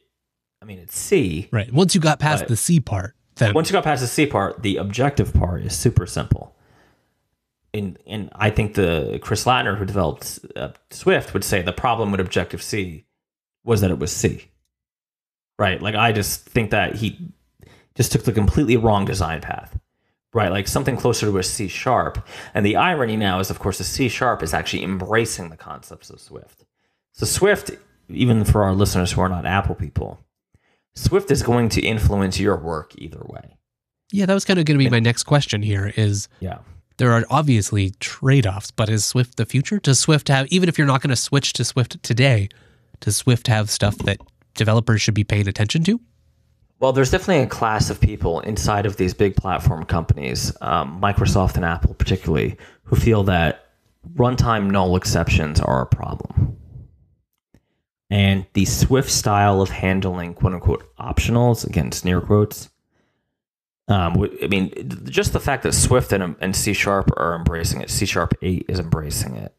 [0.61, 1.49] I mean, it's C.
[1.51, 1.71] Right.
[1.73, 3.53] Once you got past the C part, then.
[3.53, 6.55] Once you got past the C part, the objective part is super simple
[7.73, 12.11] and and I think the Chris Lattner who developed uh, Swift would say the problem
[12.11, 13.05] with Objective C
[13.63, 14.49] was that it was C.
[15.57, 15.81] Right?
[15.81, 17.19] Like I just think that he
[17.99, 19.77] just took the completely wrong design path,
[20.33, 20.49] right?
[20.53, 22.25] Like something closer to a C sharp.
[22.53, 26.09] And the irony now is, of course, the C sharp is actually embracing the concepts
[26.09, 26.63] of Swift.
[27.11, 27.71] So Swift,
[28.07, 30.17] even for our listeners who are not Apple people,
[30.95, 33.57] Swift is going to influence your work either way.
[34.13, 36.59] Yeah, that was kind of going to be my next question here is Yeah.
[36.99, 39.79] there are obviously trade-offs, but is Swift the future?
[39.79, 42.47] Does Swift have even if you're not going to switch to Swift today,
[43.01, 44.19] does Swift have stuff that
[44.55, 45.99] developers should be paying attention to?
[46.79, 51.55] Well, there's definitely a class of people inside of these big platform companies, um, Microsoft
[51.55, 53.65] and Apple particularly, who feel that
[54.15, 56.57] runtime null exceptions are a problem.
[58.09, 62.69] And the Swift style of handling quote unquote optionals, again, near quotes,
[63.89, 64.71] um, I mean,
[65.05, 68.65] just the fact that Swift and, and C Sharp are embracing it, C Sharp 8
[68.69, 69.53] is embracing it.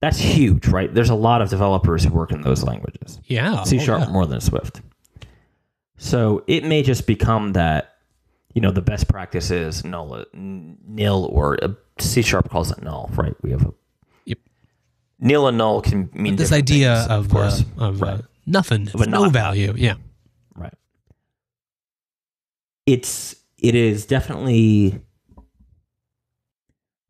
[0.00, 0.92] That's huge, right?
[0.92, 3.20] There's a lot of developers who work in those languages.
[3.24, 3.64] Yeah.
[3.64, 4.10] C oh, sharp yeah.
[4.10, 4.80] more than Swift.
[5.98, 7.96] So it may just become that,
[8.54, 11.68] you know, the best practice is null, nil, or uh,
[11.98, 13.34] C sharp calls it null, right?
[13.42, 13.74] We have a
[14.24, 14.38] Yep.
[15.18, 18.14] nil and null can mean This idea things, of course, uh, of right?
[18.20, 19.74] uh, nothing, Of no not value.
[19.76, 19.94] Yeah.
[20.54, 20.72] right.
[22.86, 25.00] It's it is definitely.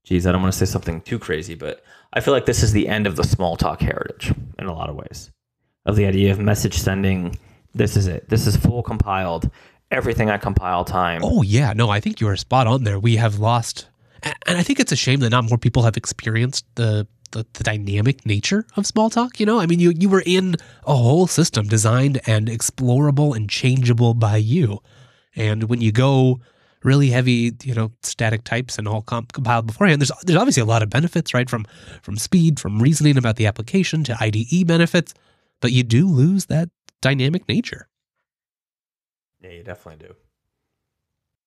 [0.05, 1.85] Geez, I don't want to say something too crazy, but
[2.15, 4.97] I feel like this is the end of the Smalltalk heritage in a lot of
[4.97, 5.31] ways.
[5.85, 7.39] Of the idea of message sending,
[7.79, 8.29] this is it.
[8.29, 9.51] This is full compiled.
[9.91, 11.23] Everything at compile time.
[11.25, 12.99] Oh yeah, no, I think you are spot on there.
[12.99, 13.89] We have lost,
[14.23, 17.65] and I think it's a shame that not more people have experienced the the, the
[17.65, 19.41] dynamic nature of Smalltalk.
[19.41, 20.57] You know, I mean, you you were in
[20.87, 24.81] a whole system designed and explorable and changeable by you,
[25.35, 26.41] and when you go
[26.85, 30.67] really heavy, you know, static types and all comp- compiled beforehand, there's there's obviously a
[30.67, 31.49] lot of benefits, right?
[31.49, 31.65] From
[32.03, 35.15] from speed, from reasoning about the application to IDE benefits,
[35.61, 36.69] but you do lose that
[37.01, 37.89] dynamic nature.
[39.41, 40.15] Yeah, you definitely do.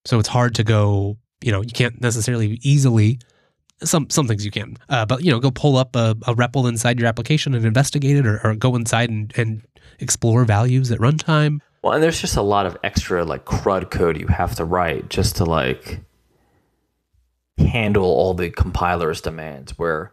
[0.04, 3.18] So it's hard to go, you know, you can't necessarily easily
[3.82, 6.68] some some things you can, uh, but you know, go pull up a, a REPL
[6.68, 9.62] inside your application and investigate it, or, or go inside and, and
[9.98, 11.60] explore values at runtime.
[11.82, 15.08] Well, and there's just a lot of extra like CRUD code you have to write
[15.08, 16.00] just to like
[17.58, 20.12] handle all the compiler's demands where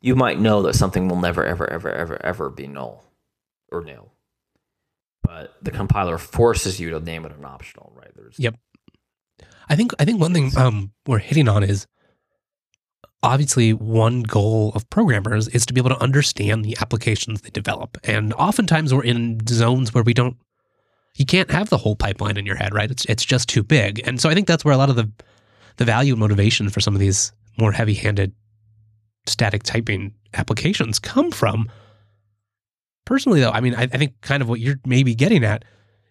[0.00, 3.04] you might know that something will never ever ever ever ever be null
[3.70, 4.13] or nil.
[5.24, 8.10] But the compiler forces you to name it an optional, right?
[8.14, 8.56] There's Yep.
[9.68, 11.86] I think I think one thing um, we're hitting on is
[13.22, 17.98] obviously one goal of programmers is to be able to understand the applications they develop,
[18.04, 20.36] and oftentimes we're in zones where we don't.
[21.16, 22.90] You can't have the whole pipeline in your head, right?
[22.90, 25.10] It's it's just too big, and so I think that's where a lot of the
[25.76, 28.32] the value and motivation for some of these more heavy-handed
[29.26, 31.70] static typing applications come from.
[33.04, 35.64] Personally, though, I mean, I, I think kind of what you're maybe getting at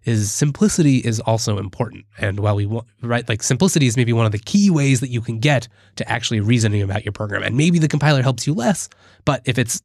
[0.05, 2.05] is simplicity is also important.
[2.19, 5.09] And while we want, right, like simplicity is maybe one of the key ways that
[5.09, 7.43] you can get to actually reasoning about your program.
[7.43, 8.89] And maybe the compiler helps you less,
[9.25, 9.81] but if it's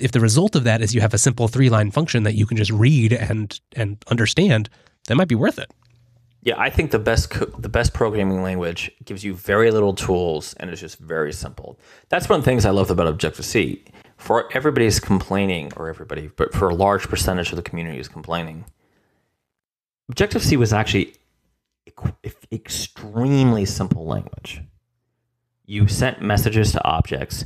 [0.00, 2.46] if the result of that is you have a simple three line function that you
[2.46, 4.68] can just read and and understand,
[5.06, 5.70] that might be worth it.
[6.42, 10.54] Yeah, I think the best co- the best programming language gives you very little tools
[10.54, 11.78] and it's just very simple.
[12.10, 13.84] That's one of the things I love about Objective C.
[14.18, 18.66] For everybody's complaining, or everybody, but for a large percentage of the community is complaining.
[20.10, 21.14] Objective C was actually
[22.52, 24.60] extremely simple language.
[25.64, 27.44] You sent messages to objects.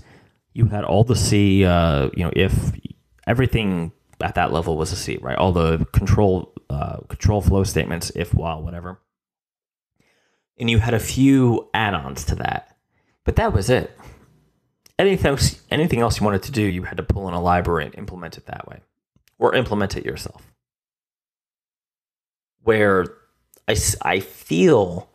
[0.55, 2.73] You had all the C, uh, you know, if
[3.27, 5.37] everything at that level was a C, right?
[5.37, 8.99] All the control uh, control flow statements, if, while, whatever.
[10.59, 12.77] And you had a few add-ons to that,
[13.25, 13.97] but that was it.
[15.03, 17.87] Anything else, anything else you wanted to do, you had to pull in a library
[17.87, 18.79] and implement it that way,
[19.37, 20.53] or implement it yourself.
[22.63, 23.07] Where
[23.67, 25.11] I, I feel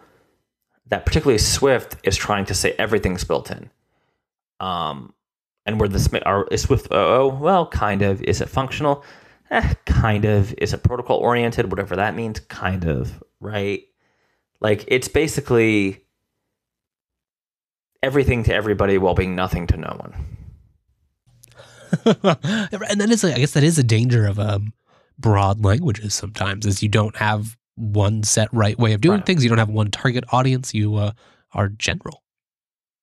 [0.88, 3.70] that particularly Swift is trying to say everything's built in.
[4.60, 5.14] Um,
[5.66, 8.22] and where this are is Swift OO, well, kind of.
[8.24, 9.06] Is it functional?
[9.52, 10.54] Eh, kind of.
[10.58, 11.72] Is it protocol oriented?
[11.72, 13.84] Whatever that means, kind of, right?
[14.60, 16.04] Like it's basically
[18.08, 20.26] everything to everybody while being nothing to no one.
[22.90, 24.74] and that is, a, I guess, that is a danger of um,
[25.20, 26.14] broad languages.
[26.16, 29.26] Sometimes is you don't have one set right way of doing Right.
[29.26, 29.44] things.
[29.44, 30.74] You don't have one target audience.
[30.74, 31.12] You uh,
[31.54, 32.24] are general.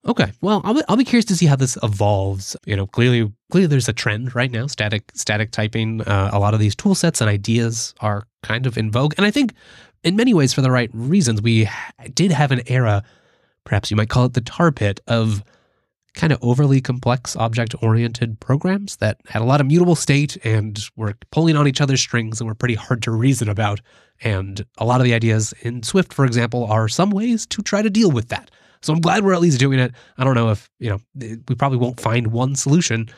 [0.07, 2.55] Okay, well, I'll be, I'll be curious to see how this evolves.
[2.67, 4.67] You know, clearly, clearly, there's a trend right now.
[4.67, 6.01] Static, static typing.
[6.01, 9.25] Uh, a lot of these tool sets and ideas are kind of in vogue, and
[9.25, 9.53] I think,
[10.03, 11.41] in many ways, for the right reasons.
[11.41, 13.03] We ha- did have an era,
[13.65, 15.43] perhaps you might call it the tar pit of
[16.13, 20.79] kind of overly complex object oriented programs that had a lot of mutable state and
[20.95, 23.81] were pulling on each other's strings and were pretty hard to reason about.
[24.21, 27.81] And a lot of the ideas in Swift, for example, are some ways to try
[27.81, 28.49] to deal with that.
[28.81, 29.93] So I'm glad we're at least doing it.
[30.17, 30.99] I don't know if, you know,
[31.47, 33.09] we probably won't find one solution.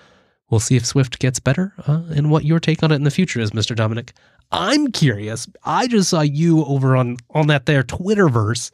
[0.49, 3.11] We'll see if Swift gets better uh, and what your take on it in the
[3.11, 3.75] future is, Mr.
[3.75, 4.13] Dominic.
[4.51, 5.45] I'm curious.
[5.65, 8.71] I just saw you over on on that there Twitterverse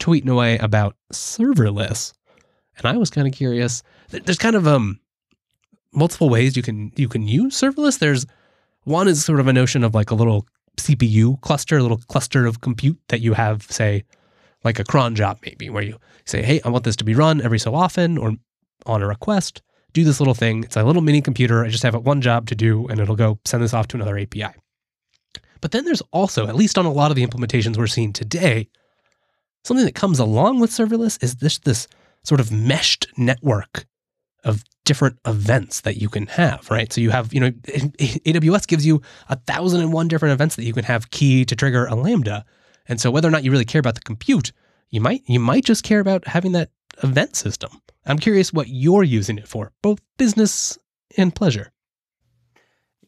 [0.00, 2.12] tweeting away about serverless.
[2.76, 3.82] And I was kind of curious.
[4.10, 5.00] There's kind of um
[5.92, 7.98] multiple ways you can you can use serverless.
[7.98, 8.26] There's
[8.84, 10.46] one is sort of a notion of like a little
[10.78, 14.04] CPU cluster, a little cluster of compute that you have, say,
[14.64, 17.40] like a cron job maybe, where you say, hey, I want this to be run
[17.40, 18.34] every so often or
[18.86, 19.62] on a request.
[19.92, 20.64] Do this little thing.
[20.64, 21.64] It's a little mini computer.
[21.64, 23.96] I just have it one job to do, and it'll go send this off to
[23.96, 24.54] another API.
[25.60, 28.68] But then there's also, at least on a lot of the implementations we're seeing today,
[29.64, 31.88] something that comes along with serverless is this this
[32.24, 33.86] sort of meshed network
[34.44, 36.92] of different events that you can have, right?
[36.92, 40.64] So you have, you know, AWS gives you a thousand and one different events that
[40.64, 42.44] you can have key to trigger a Lambda.
[42.88, 44.52] And so whether or not you really care about the compute,
[44.90, 46.70] you might you might just care about having that
[47.02, 47.70] event system.
[48.04, 50.76] I'm curious what you're using it for, both business
[51.16, 51.70] and pleasure.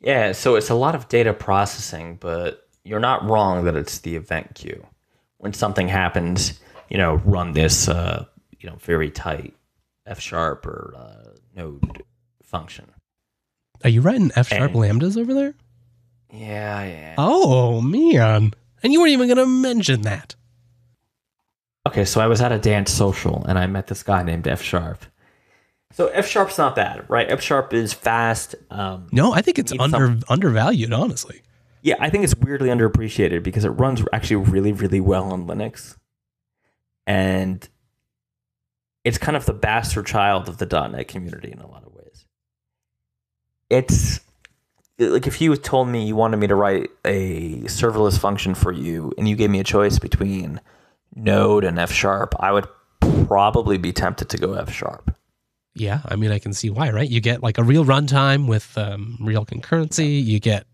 [0.01, 4.17] Yeah, so it's a lot of data processing, but you're not wrong that it's the
[4.17, 4.87] event queue.
[5.45, 8.25] When something happens, you know, run this uh,
[8.59, 9.53] you know, very tight
[10.07, 12.03] F sharp or uh, node
[12.43, 12.87] function.
[13.83, 15.55] Are you writing F sharp lambdas over there?
[16.33, 17.15] Yeah, yeah.
[17.19, 18.55] Oh man.
[18.83, 20.35] And you weren't even gonna mention that.
[21.87, 24.63] Okay, so I was at a dance social and I met this guy named F
[24.63, 25.05] Sharp.
[25.93, 27.29] So F Sharp's not bad, right?
[27.29, 28.55] F Sharp is fast.
[28.71, 31.43] Um, no, I think it's under some, undervalued, honestly.
[31.85, 35.99] Yeah, I think it's weirdly underappreciated because it runs actually really, really well on Linux,
[37.07, 37.68] and
[39.05, 42.24] it's kind of the bastard child of the .NET community in a lot of ways.
[43.68, 44.20] It's
[44.99, 49.12] like if you told me you wanted me to write a serverless function for you,
[49.18, 50.62] and you gave me a choice between
[51.14, 52.66] Node and F sharp, I would
[53.26, 55.14] probably be tempted to go F sharp.
[55.74, 57.11] Yeah, I mean, I can see why, right?
[57.11, 60.24] You get like a real runtime with um, real concurrency.
[60.24, 60.66] You get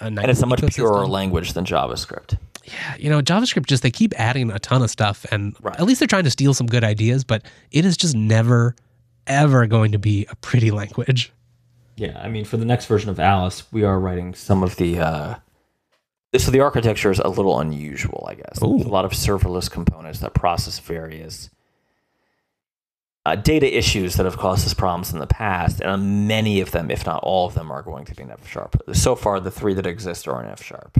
[0.00, 2.38] and it's a much purer language than JavaScript.
[2.64, 5.78] Yeah, you know, JavaScript just they keep adding a ton of stuff, and right.
[5.78, 8.76] at least they're trying to steal some good ideas, but it is just never,
[9.26, 11.32] ever going to be a pretty language.
[11.96, 14.98] Yeah, I mean, for the next version of Alice, we are writing some of the
[15.00, 15.34] uh,
[16.36, 18.60] so the architecture is a little unusual, I guess.
[18.60, 21.48] A lot of serverless components that process various
[23.28, 26.90] uh, data issues that have caused us problems in the past, and many of them,
[26.90, 28.80] if not all of them, are going to be in F sharp.
[28.94, 30.98] So far, the three that exist are in F sharp.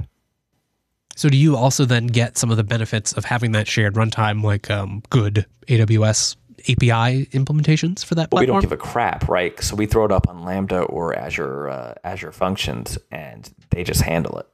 [1.17, 4.43] So, do you also then get some of the benefits of having that shared runtime,
[4.43, 6.37] like um, good AWS
[6.69, 8.41] API implementations for that well, platform?
[8.41, 9.59] we don't give a crap, right?
[9.63, 14.03] So we throw it up on Lambda or Azure uh, Azure Functions, and they just
[14.03, 14.47] handle it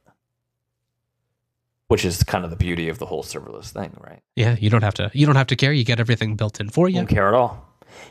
[1.87, 4.21] which is kind of the beauty of the whole serverless thing, right?
[4.35, 5.71] Yeah, you don't have to you don't have to care.
[5.71, 6.97] You get everything built in for you.
[6.97, 7.65] Don't care at all.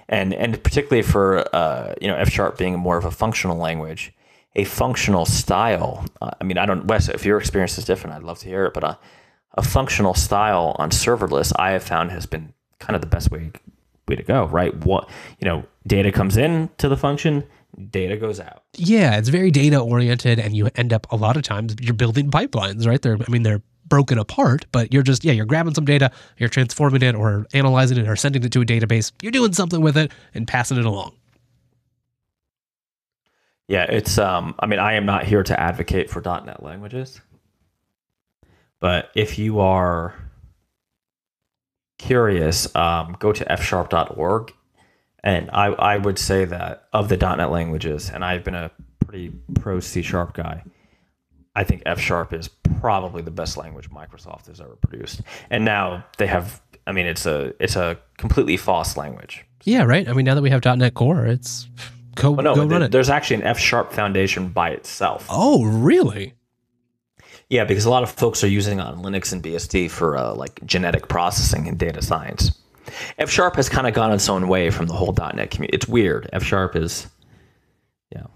[0.08, 4.12] And and particularly for uh, you know F sharp being more of a functional language,
[4.54, 6.06] a functional style.
[6.20, 8.64] Uh, I mean, I don't Wes, if your experience is different, I'd love to hear
[8.66, 8.74] it.
[8.74, 8.98] But a,
[9.54, 13.50] a functional style on serverless, I have found has been kind of the best way
[14.08, 14.46] way to go.
[14.46, 14.74] Right?
[14.84, 15.08] What
[15.40, 17.44] you know, data comes in to the function,
[17.90, 18.64] data goes out.
[18.76, 22.30] Yeah, it's very data oriented, and you end up a lot of times you're building
[22.30, 23.00] pipelines, right?
[23.00, 26.48] They're, I mean, they're broken apart, but you're just, yeah, you're grabbing some data, you're
[26.48, 29.12] transforming it or analyzing it or sending it to a database.
[29.22, 31.12] You're doing something with it and passing it along.
[33.68, 37.20] Yeah, it's, um, I mean, I am not here to advocate for .NET languages,
[38.80, 40.14] but if you are
[41.98, 44.52] curious, um, go to fsharp.org
[45.24, 48.70] and I, I would say that of the .NET languages, and I've been a
[49.00, 50.62] pretty pro C sharp guy,
[51.56, 52.48] I think F sharp is
[52.80, 55.22] probably the best language Microsoft has ever produced.
[55.48, 59.44] And now they have, I mean, it's a it's a completely false language.
[59.62, 60.06] Yeah, right.
[60.06, 61.68] I mean, now that we have .NET Core, it's
[62.16, 62.92] go, well, no, go run it.
[62.92, 65.26] There's actually an F sharp foundation by itself.
[65.30, 66.34] Oh, really?
[67.48, 70.64] Yeah, because a lot of folks are using on Linux and BSD for uh, like
[70.66, 72.58] genetic processing and data science.
[73.18, 75.74] F sharp has kind of gone its own way from the whole .NET community.
[75.74, 76.28] It's weird.
[76.32, 77.06] F sharp is,
[78.10, 78.26] yeah.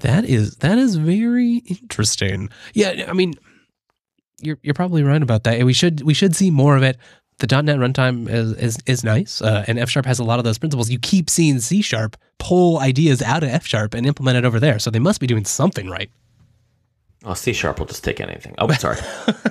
[0.00, 2.50] That is that is very interesting.
[2.72, 3.34] Yeah, I mean,
[4.40, 5.62] you're you're probably right about that.
[5.64, 6.96] We should we should see more of it.
[7.38, 10.44] The .NET runtime is is, is nice, uh, and F sharp has a lot of
[10.44, 10.90] those principles.
[10.90, 14.60] You keep seeing C sharp pull ideas out of F sharp and implement it over
[14.60, 16.10] there, so they must be doing something right.
[17.26, 18.54] Oh, C sharp will just take anything.
[18.58, 18.98] Oh, sorry.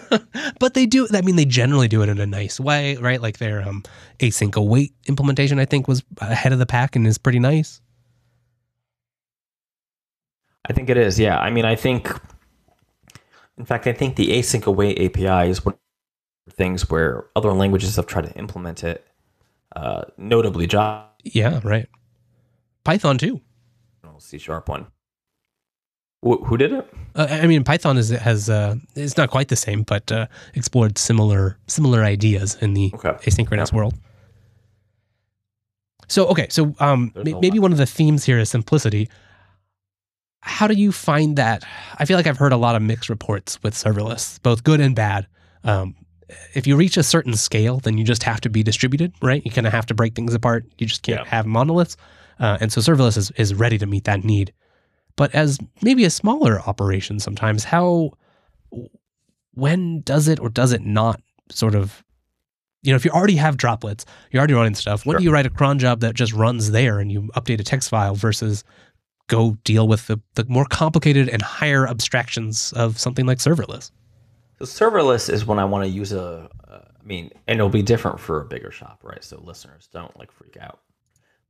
[0.60, 1.08] but they do.
[1.12, 3.20] I mean, they generally do it in a nice way, right?
[3.20, 3.84] Like their um,
[4.20, 7.82] async await implementation, I think, was ahead of the pack and is pretty nice.
[10.70, 11.20] I think it is.
[11.20, 11.40] Yeah.
[11.40, 12.10] I mean, I think.
[13.58, 15.80] In fact, I think the async await API is one of
[16.46, 19.06] the things where other languages have tried to implement it.
[19.76, 21.08] Uh, notably, Java.
[21.24, 21.60] Yeah.
[21.64, 21.88] Right.
[22.84, 23.42] Python too.
[24.20, 24.88] C sharp one.
[26.26, 26.88] Wh- who did it?
[27.16, 30.98] Uh, I mean, Python is has uh, it's not quite the same, but uh, explored
[30.98, 33.12] similar similar ideas in the Okay.
[33.30, 33.78] asynchronous Yeah.
[33.78, 33.94] world.
[36.08, 39.10] So okay, so um, maybe one of the themes here is simplicity.
[40.42, 41.64] How do you find that?
[41.98, 44.94] I feel like I've heard a lot of mixed reports with serverless, both good and
[44.96, 45.28] bad.
[45.64, 45.96] Um,
[46.54, 49.42] if you reach a certain scale, then you just have to be distributed, right?
[49.46, 50.66] You kind of have to break things apart.
[50.78, 51.26] You just can't Yeah.
[51.30, 51.96] have monoliths,
[52.40, 54.52] uh, and so serverless is, is ready to meet that need.
[55.16, 58.12] But as maybe a smaller operation, sometimes how
[59.54, 62.04] when does it or does it not sort of
[62.82, 65.20] you know if you already have droplets you're already running stuff when Sure.
[65.20, 67.90] do you write a cron job that just runs there and you update a text
[67.90, 68.64] file versus
[69.28, 73.92] go deal with the, the more complicated and higher abstractions of something like serverless
[74.60, 76.50] So serverless is when I want to use a.
[76.68, 79.24] Uh, I mean, and it'll be different for a bigger shop, right?
[79.24, 80.80] So listeners don't like freak out.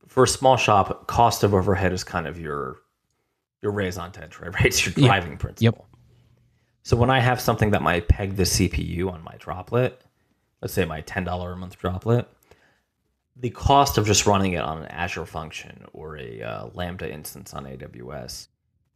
[0.07, 2.78] For a small shop, cost of overhead is kind of your
[3.64, 4.66] your raison d'etre, right?
[4.66, 5.64] It's your driving principle.
[5.64, 5.99] Yep.
[6.84, 10.03] So when I have something that might peg the CPU on my droplet,
[10.61, 12.28] let's say my ten dollar a month droplet,
[13.38, 17.53] the cost of just running it on an Azure function or a uh, Lambda instance
[17.53, 18.49] on AWS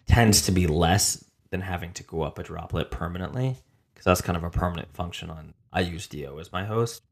[0.06, 3.56] tends to be less than having to go up a droplet permanently
[3.94, 7.04] because that's kind of a permanent function on I use Do as my host.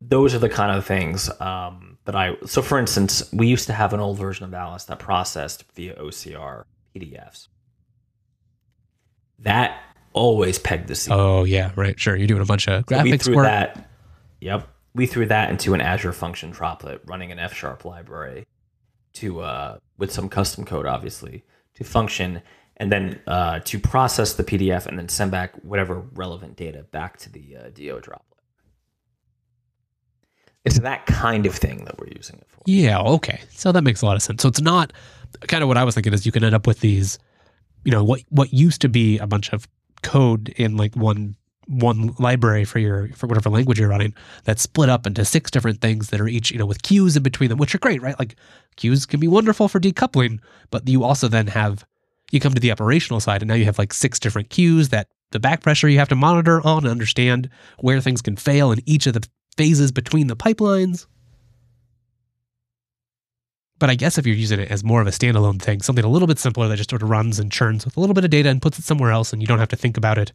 [0.00, 2.36] Those are the kind of things um, that I.
[2.46, 5.94] So, for instance, we used to have an old version of Alice that processed via
[5.96, 7.48] OCR PDFs.
[9.40, 9.80] That
[10.12, 11.10] always pegged the CPU.
[11.10, 13.90] oh yeah right sure you're doing a bunch of graphics So we threw work that.
[14.40, 18.46] Yep, we threw that into an Azure function droplet running an F sharp library
[19.14, 21.44] to uh, with some custom code, obviously,
[21.74, 22.42] to function
[22.76, 27.16] and then uh, to process the PDF and then send back whatever relevant data back
[27.18, 28.33] to the uh, Do droplet.
[30.64, 32.62] It's that kind of thing that we're using it for.
[32.66, 33.40] Yeah, okay.
[33.50, 34.42] So that makes a lot of sense.
[34.42, 34.92] So it's not
[35.42, 37.18] kind of what I was thinking is you can end up with these,
[37.84, 39.68] you know, what what used to be a bunch of
[40.02, 41.36] code in like one
[41.66, 45.80] one library for your for whatever language you're running that's split up into six different
[45.80, 48.18] things that are each, you know, with queues in between them, which are great, right?
[48.18, 48.36] Like
[48.76, 50.40] queues can be wonderful for decoupling,
[50.70, 51.84] but you also then have
[52.30, 55.08] you come to the operational side and now you have like six different queues that
[55.30, 57.48] the back pressure you have to monitor on and understand
[57.80, 61.06] where things can fail in each of the phases between the pipelines.
[63.78, 66.08] But I guess if you're using it as more of a standalone thing, something a
[66.08, 68.30] little bit simpler that just sort of runs and churns with a little bit of
[68.30, 70.32] data and puts it somewhere else and you don't have to think about it,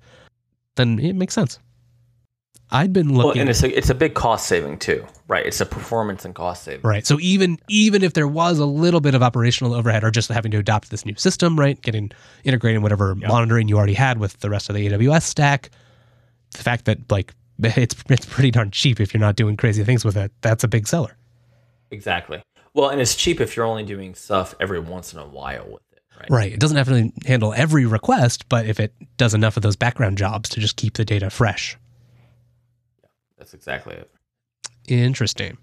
[0.76, 1.58] then it makes sense.
[2.72, 5.44] I'd been Well, looking and it's a, it's a big cost saving too, right?
[5.44, 6.82] It's a performance and cost saving.
[6.84, 7.04] right.
[7.08, 10.52] So even even if there was a little bit of operational overhead or just having
[10.52, 11.82] to adopt this new system, right?
[11.82, 12.12] Getting
[12.44, 15.72] integrating whatever monitoring you already had with the rest of the AWS stack,
[16.52, 17.34] the fact that like
[17.78, 20.68] it's it's pretty darn cheap if you're not doing crazy things with it, that's a
[20.68, 21.16] big seller.
[21.92, 22.42] Exactly.
[22.74, 25.82] Well, and it's cheap if you're only doing stuff every once in a while with
[25.92, 26.30] it, right?
[26.30, 26.54] Right.
[26.54, 30.18] It doesn't have to handle every request, but if it does enough of those background
[30.18, 31.78] jobs to just keep the data fresh.
[33.02, 34.10] Yeah, That's exactly it.
[34.88, 35.58] Interesting.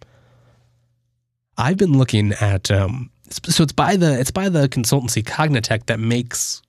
[1.56, 5.98] I've been looking at um so it's by the it's by the consultancy Cognitect that
[5.98, 6.62] makes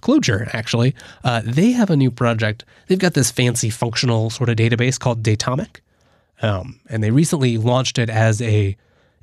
[0.00, 0.94] Clojure actually.
[1.24, 2.64] Uh, they have a new project.
[2.86, 5.80] They've got this fancy functional sort of database called Datomic.
[6.40, 8.76] Um, and they recently launched it as a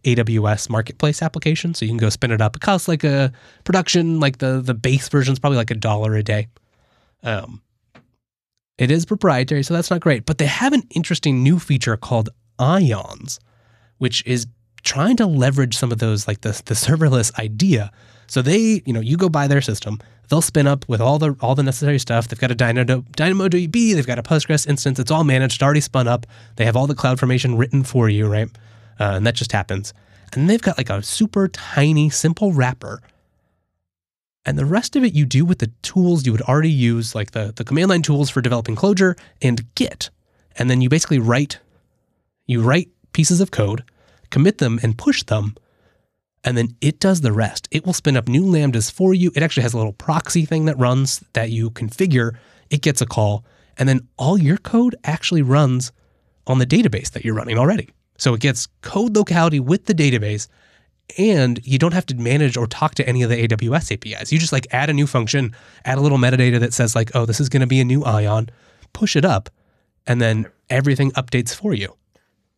[0.06, 1.74] AWS marketplace application.
[1.74, 2.56] So you can go spin it up.
[2.56, 3.32] It costs like a
[3.64, 6.48] production, like the the base version is probably like a dollar a day.
[7.24, 7.62] Um,
[8.78, 10.26] it is proprietary, so that's not great.
[10.26, 13.40] But they have an interesting new feature called Ions,
[13.98, 14.48] which is
[14.84, 17.92] trying to leverage some of those, like the the serverless idea.
[18.28, 20.00] So they, you know, you go buy their system,
[20.30, 22.28] they'll spin up with all the all the necessary stuff.
[22.28, 25.00] They've got a Dynamo, DynamoDB, they've got a Postgres instance.
[25.00, 26.26] It's all managed, already spun up.
[26.56, 28.50] They have all the cloud formation written for you, right?
[29.00, 29.94] Uh, and that just happens.
[30.34, 33.02] And they've got like a super tiny, simple wrapper
[34.46, 37.32] and the rest of it you do with the tools you would already use, like
[37.32, 40.10] the, the command line tools for developing Clojure and Git.
[40.58, 41.60] And then you basically write
[42.48, 43.84] you write pieces of code,
[44.32, 45.56] commit them and push them,
[46.44, 47.68] and then it does the rest.
[47.72, 49.32] It will spin up new lambdas for you.
[49.36, 52.36] It actually has a little proxy thing that runs that you configure.
[52.70, 53.46] It gets a call,
[53.78, 55.92] and then all your code actually runs
[56.48, 57.90] on the database that you're running already.
[58.18, 60.48] So it gets code locality with the database
[61.18, 64.32] and you don't have to manage or talk to any of the AWS APIs.
[64.32, 67.26] You just like add a new function, add a little metadata that says like, oh,
[67.26, 68.50] this is going to be a new ion,
[68.94, 69.50] push it up,
[70.06, 71.96] and then everything updates for you.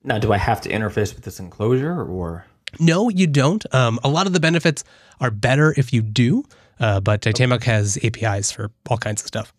[0.03, 2.45] Now, do I have to interface with this in Clojure or?
[2.79, 3.63] No, you don't.
[3.73, 4.83] Um, a lot of the benefits
[5.19, 6.43] are better if you do,
[6.79, 9.53] uh, but Datomic has APIs for all kinds of stuff.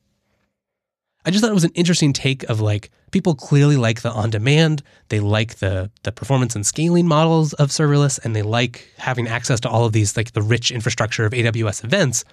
[1.24, 4.30] I just thought it was an interesting take of like people clearly like the on
[4.30, 9.28] demand, they like the the performance and scaling models of serverless, and they like having
[9.28, 12.24] access to all of these like the rich infrastructure of AWS events.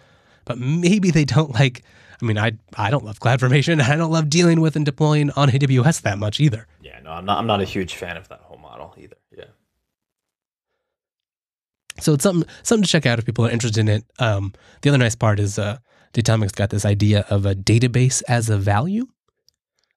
[0.46, 1.84] But maybe they don't like.
[2.22, 3.80] I mean, I I don't love CloudFormation.
[3.88, 6.66] I don't love dealing with and deploying on AWS that much either.
[6.82, 7.38] Yeah, no, I'm not.
[7.38, 9.18] I'm not a huge fan of that whole model either.
[12.02, 14.06] So it's something something to check out if people are interested in it.
[14.20, 15.78] Um, the other nice part is uh,
[16.14, 19.08] Datomic's got this idea of a database as a value.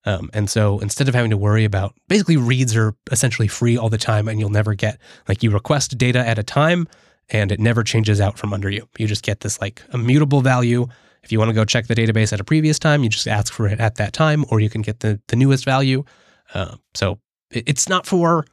[0.04, 3.88] Um, and so instead of having to worry about basically reads are essentially free all
[3.88, 4.98] the time and you'll never get
[5.28, 6.88] like you request data at a time
[7.28, 8.88] and it never changes out from under you.
[8.98, 10.86] You just get this like immutable value.
[11.22, 13.52] If you want to go check the database at a previous time, you just ask
[13.52, 16.04] for it at that time, or you can get the, the newest value.
[16.52, 17.20] Uh, so
[17.52, 18.44] it, it's not for,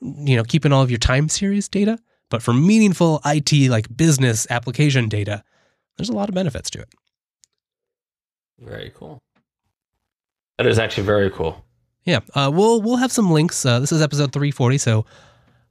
[0.00, 1.98] you know, keeping all of your time series data,
[2.30, 5.42] but for meaningful IT like business application data,
[5.96, 6.88] there's a lot of benefits to it.
[8.58, 9.18] Very cool.
[10.58, 11.64] That is actually very cool.
[12.04, 13.64] Yeah, uh, we'll we'll have some links.
[13.64, 15.06] Uh, this is episode 340, so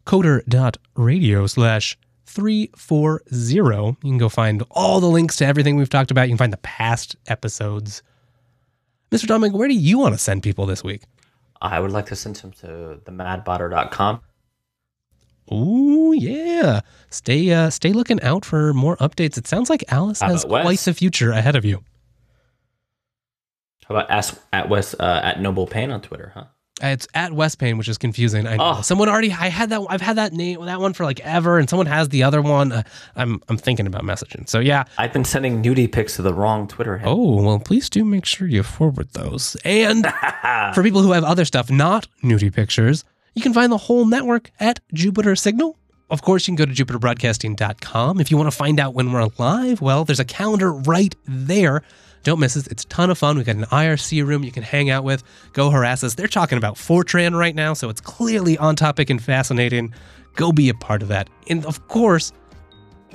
[0.06, 3.76] coder.radio slash 340.
[3.76, 6.24] You can go find all the links to everything we've talked about.
[6.24, 8.04] You can find the past episodes.
[9.12, 9.28] Mr.
[9.28, 11.04] Dominic, where do you want to send people this week?
[11.62, 14.22] I would like to send them to themadbotter.com.
[15.52, 16.82] Ooh, yeah.
[17.10, 19.38] Stay uh, stay looking out for more updates.
[19.38, 21.84] It sounds like Alice How has quite the future ahead of you.
[23.88, 26.46] How about ask at Wes uh, at Noble Pain on Twitter, huh?
[26.84, 28.46] Uh, It's at Wes Payne, which is confusing.
[28.46, 28.76] I know.
[28.78, 28.82] Oh.
[28.82, 29.32] Someone already.
[29.32, 29.82] I had that.
[29.90, 32.72] I've had that name, that one for like ever, and someone has the other one.
[32.72, 32.84] Uh,
[33.16, 34.48] I'm I'm thinking about messaging.
[34.50, 34.84] So yeah.
[34.98, 37.38] I've been sending nudie pics to the wrong Twitter handle.
[37.38, 39.56] Oh well, please do make sure you forward those.
[39.64, 40.06] And
[40.76, 43.06] for people who have other stuff, not nudie pictures,
[43.38, 45.78] you can find the whole network at Jupiter Signal.
[46.10, 48.20] Of course, you can go to jupiterbroadcasting.com.
[48.20, 51.84] If you want to find out when we're live, well, there's a calendar right there.
[52.24, 52.68] Don't miss it.
[52.68, 53.38] It's a ton of fun.
[53.38, 55.24] We've got an IRC room you can hang out with,
[55.54, 56.16] go harass us.
[56.16, 59.94] They're talking about Fortran right now, so it's clearly on topic and fascinating.
[60.36, 61.30] Go be a part of that.
[61.48, 62.32] And of course,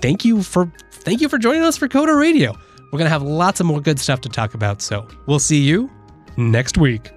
[0.01, 2.57] thank you for thank you for joining us for Coder Radio.
[2.93, 5.91] We're gonna have lots of more good stuff to talk about, so we'll see you
[6.37, 7.11] next week.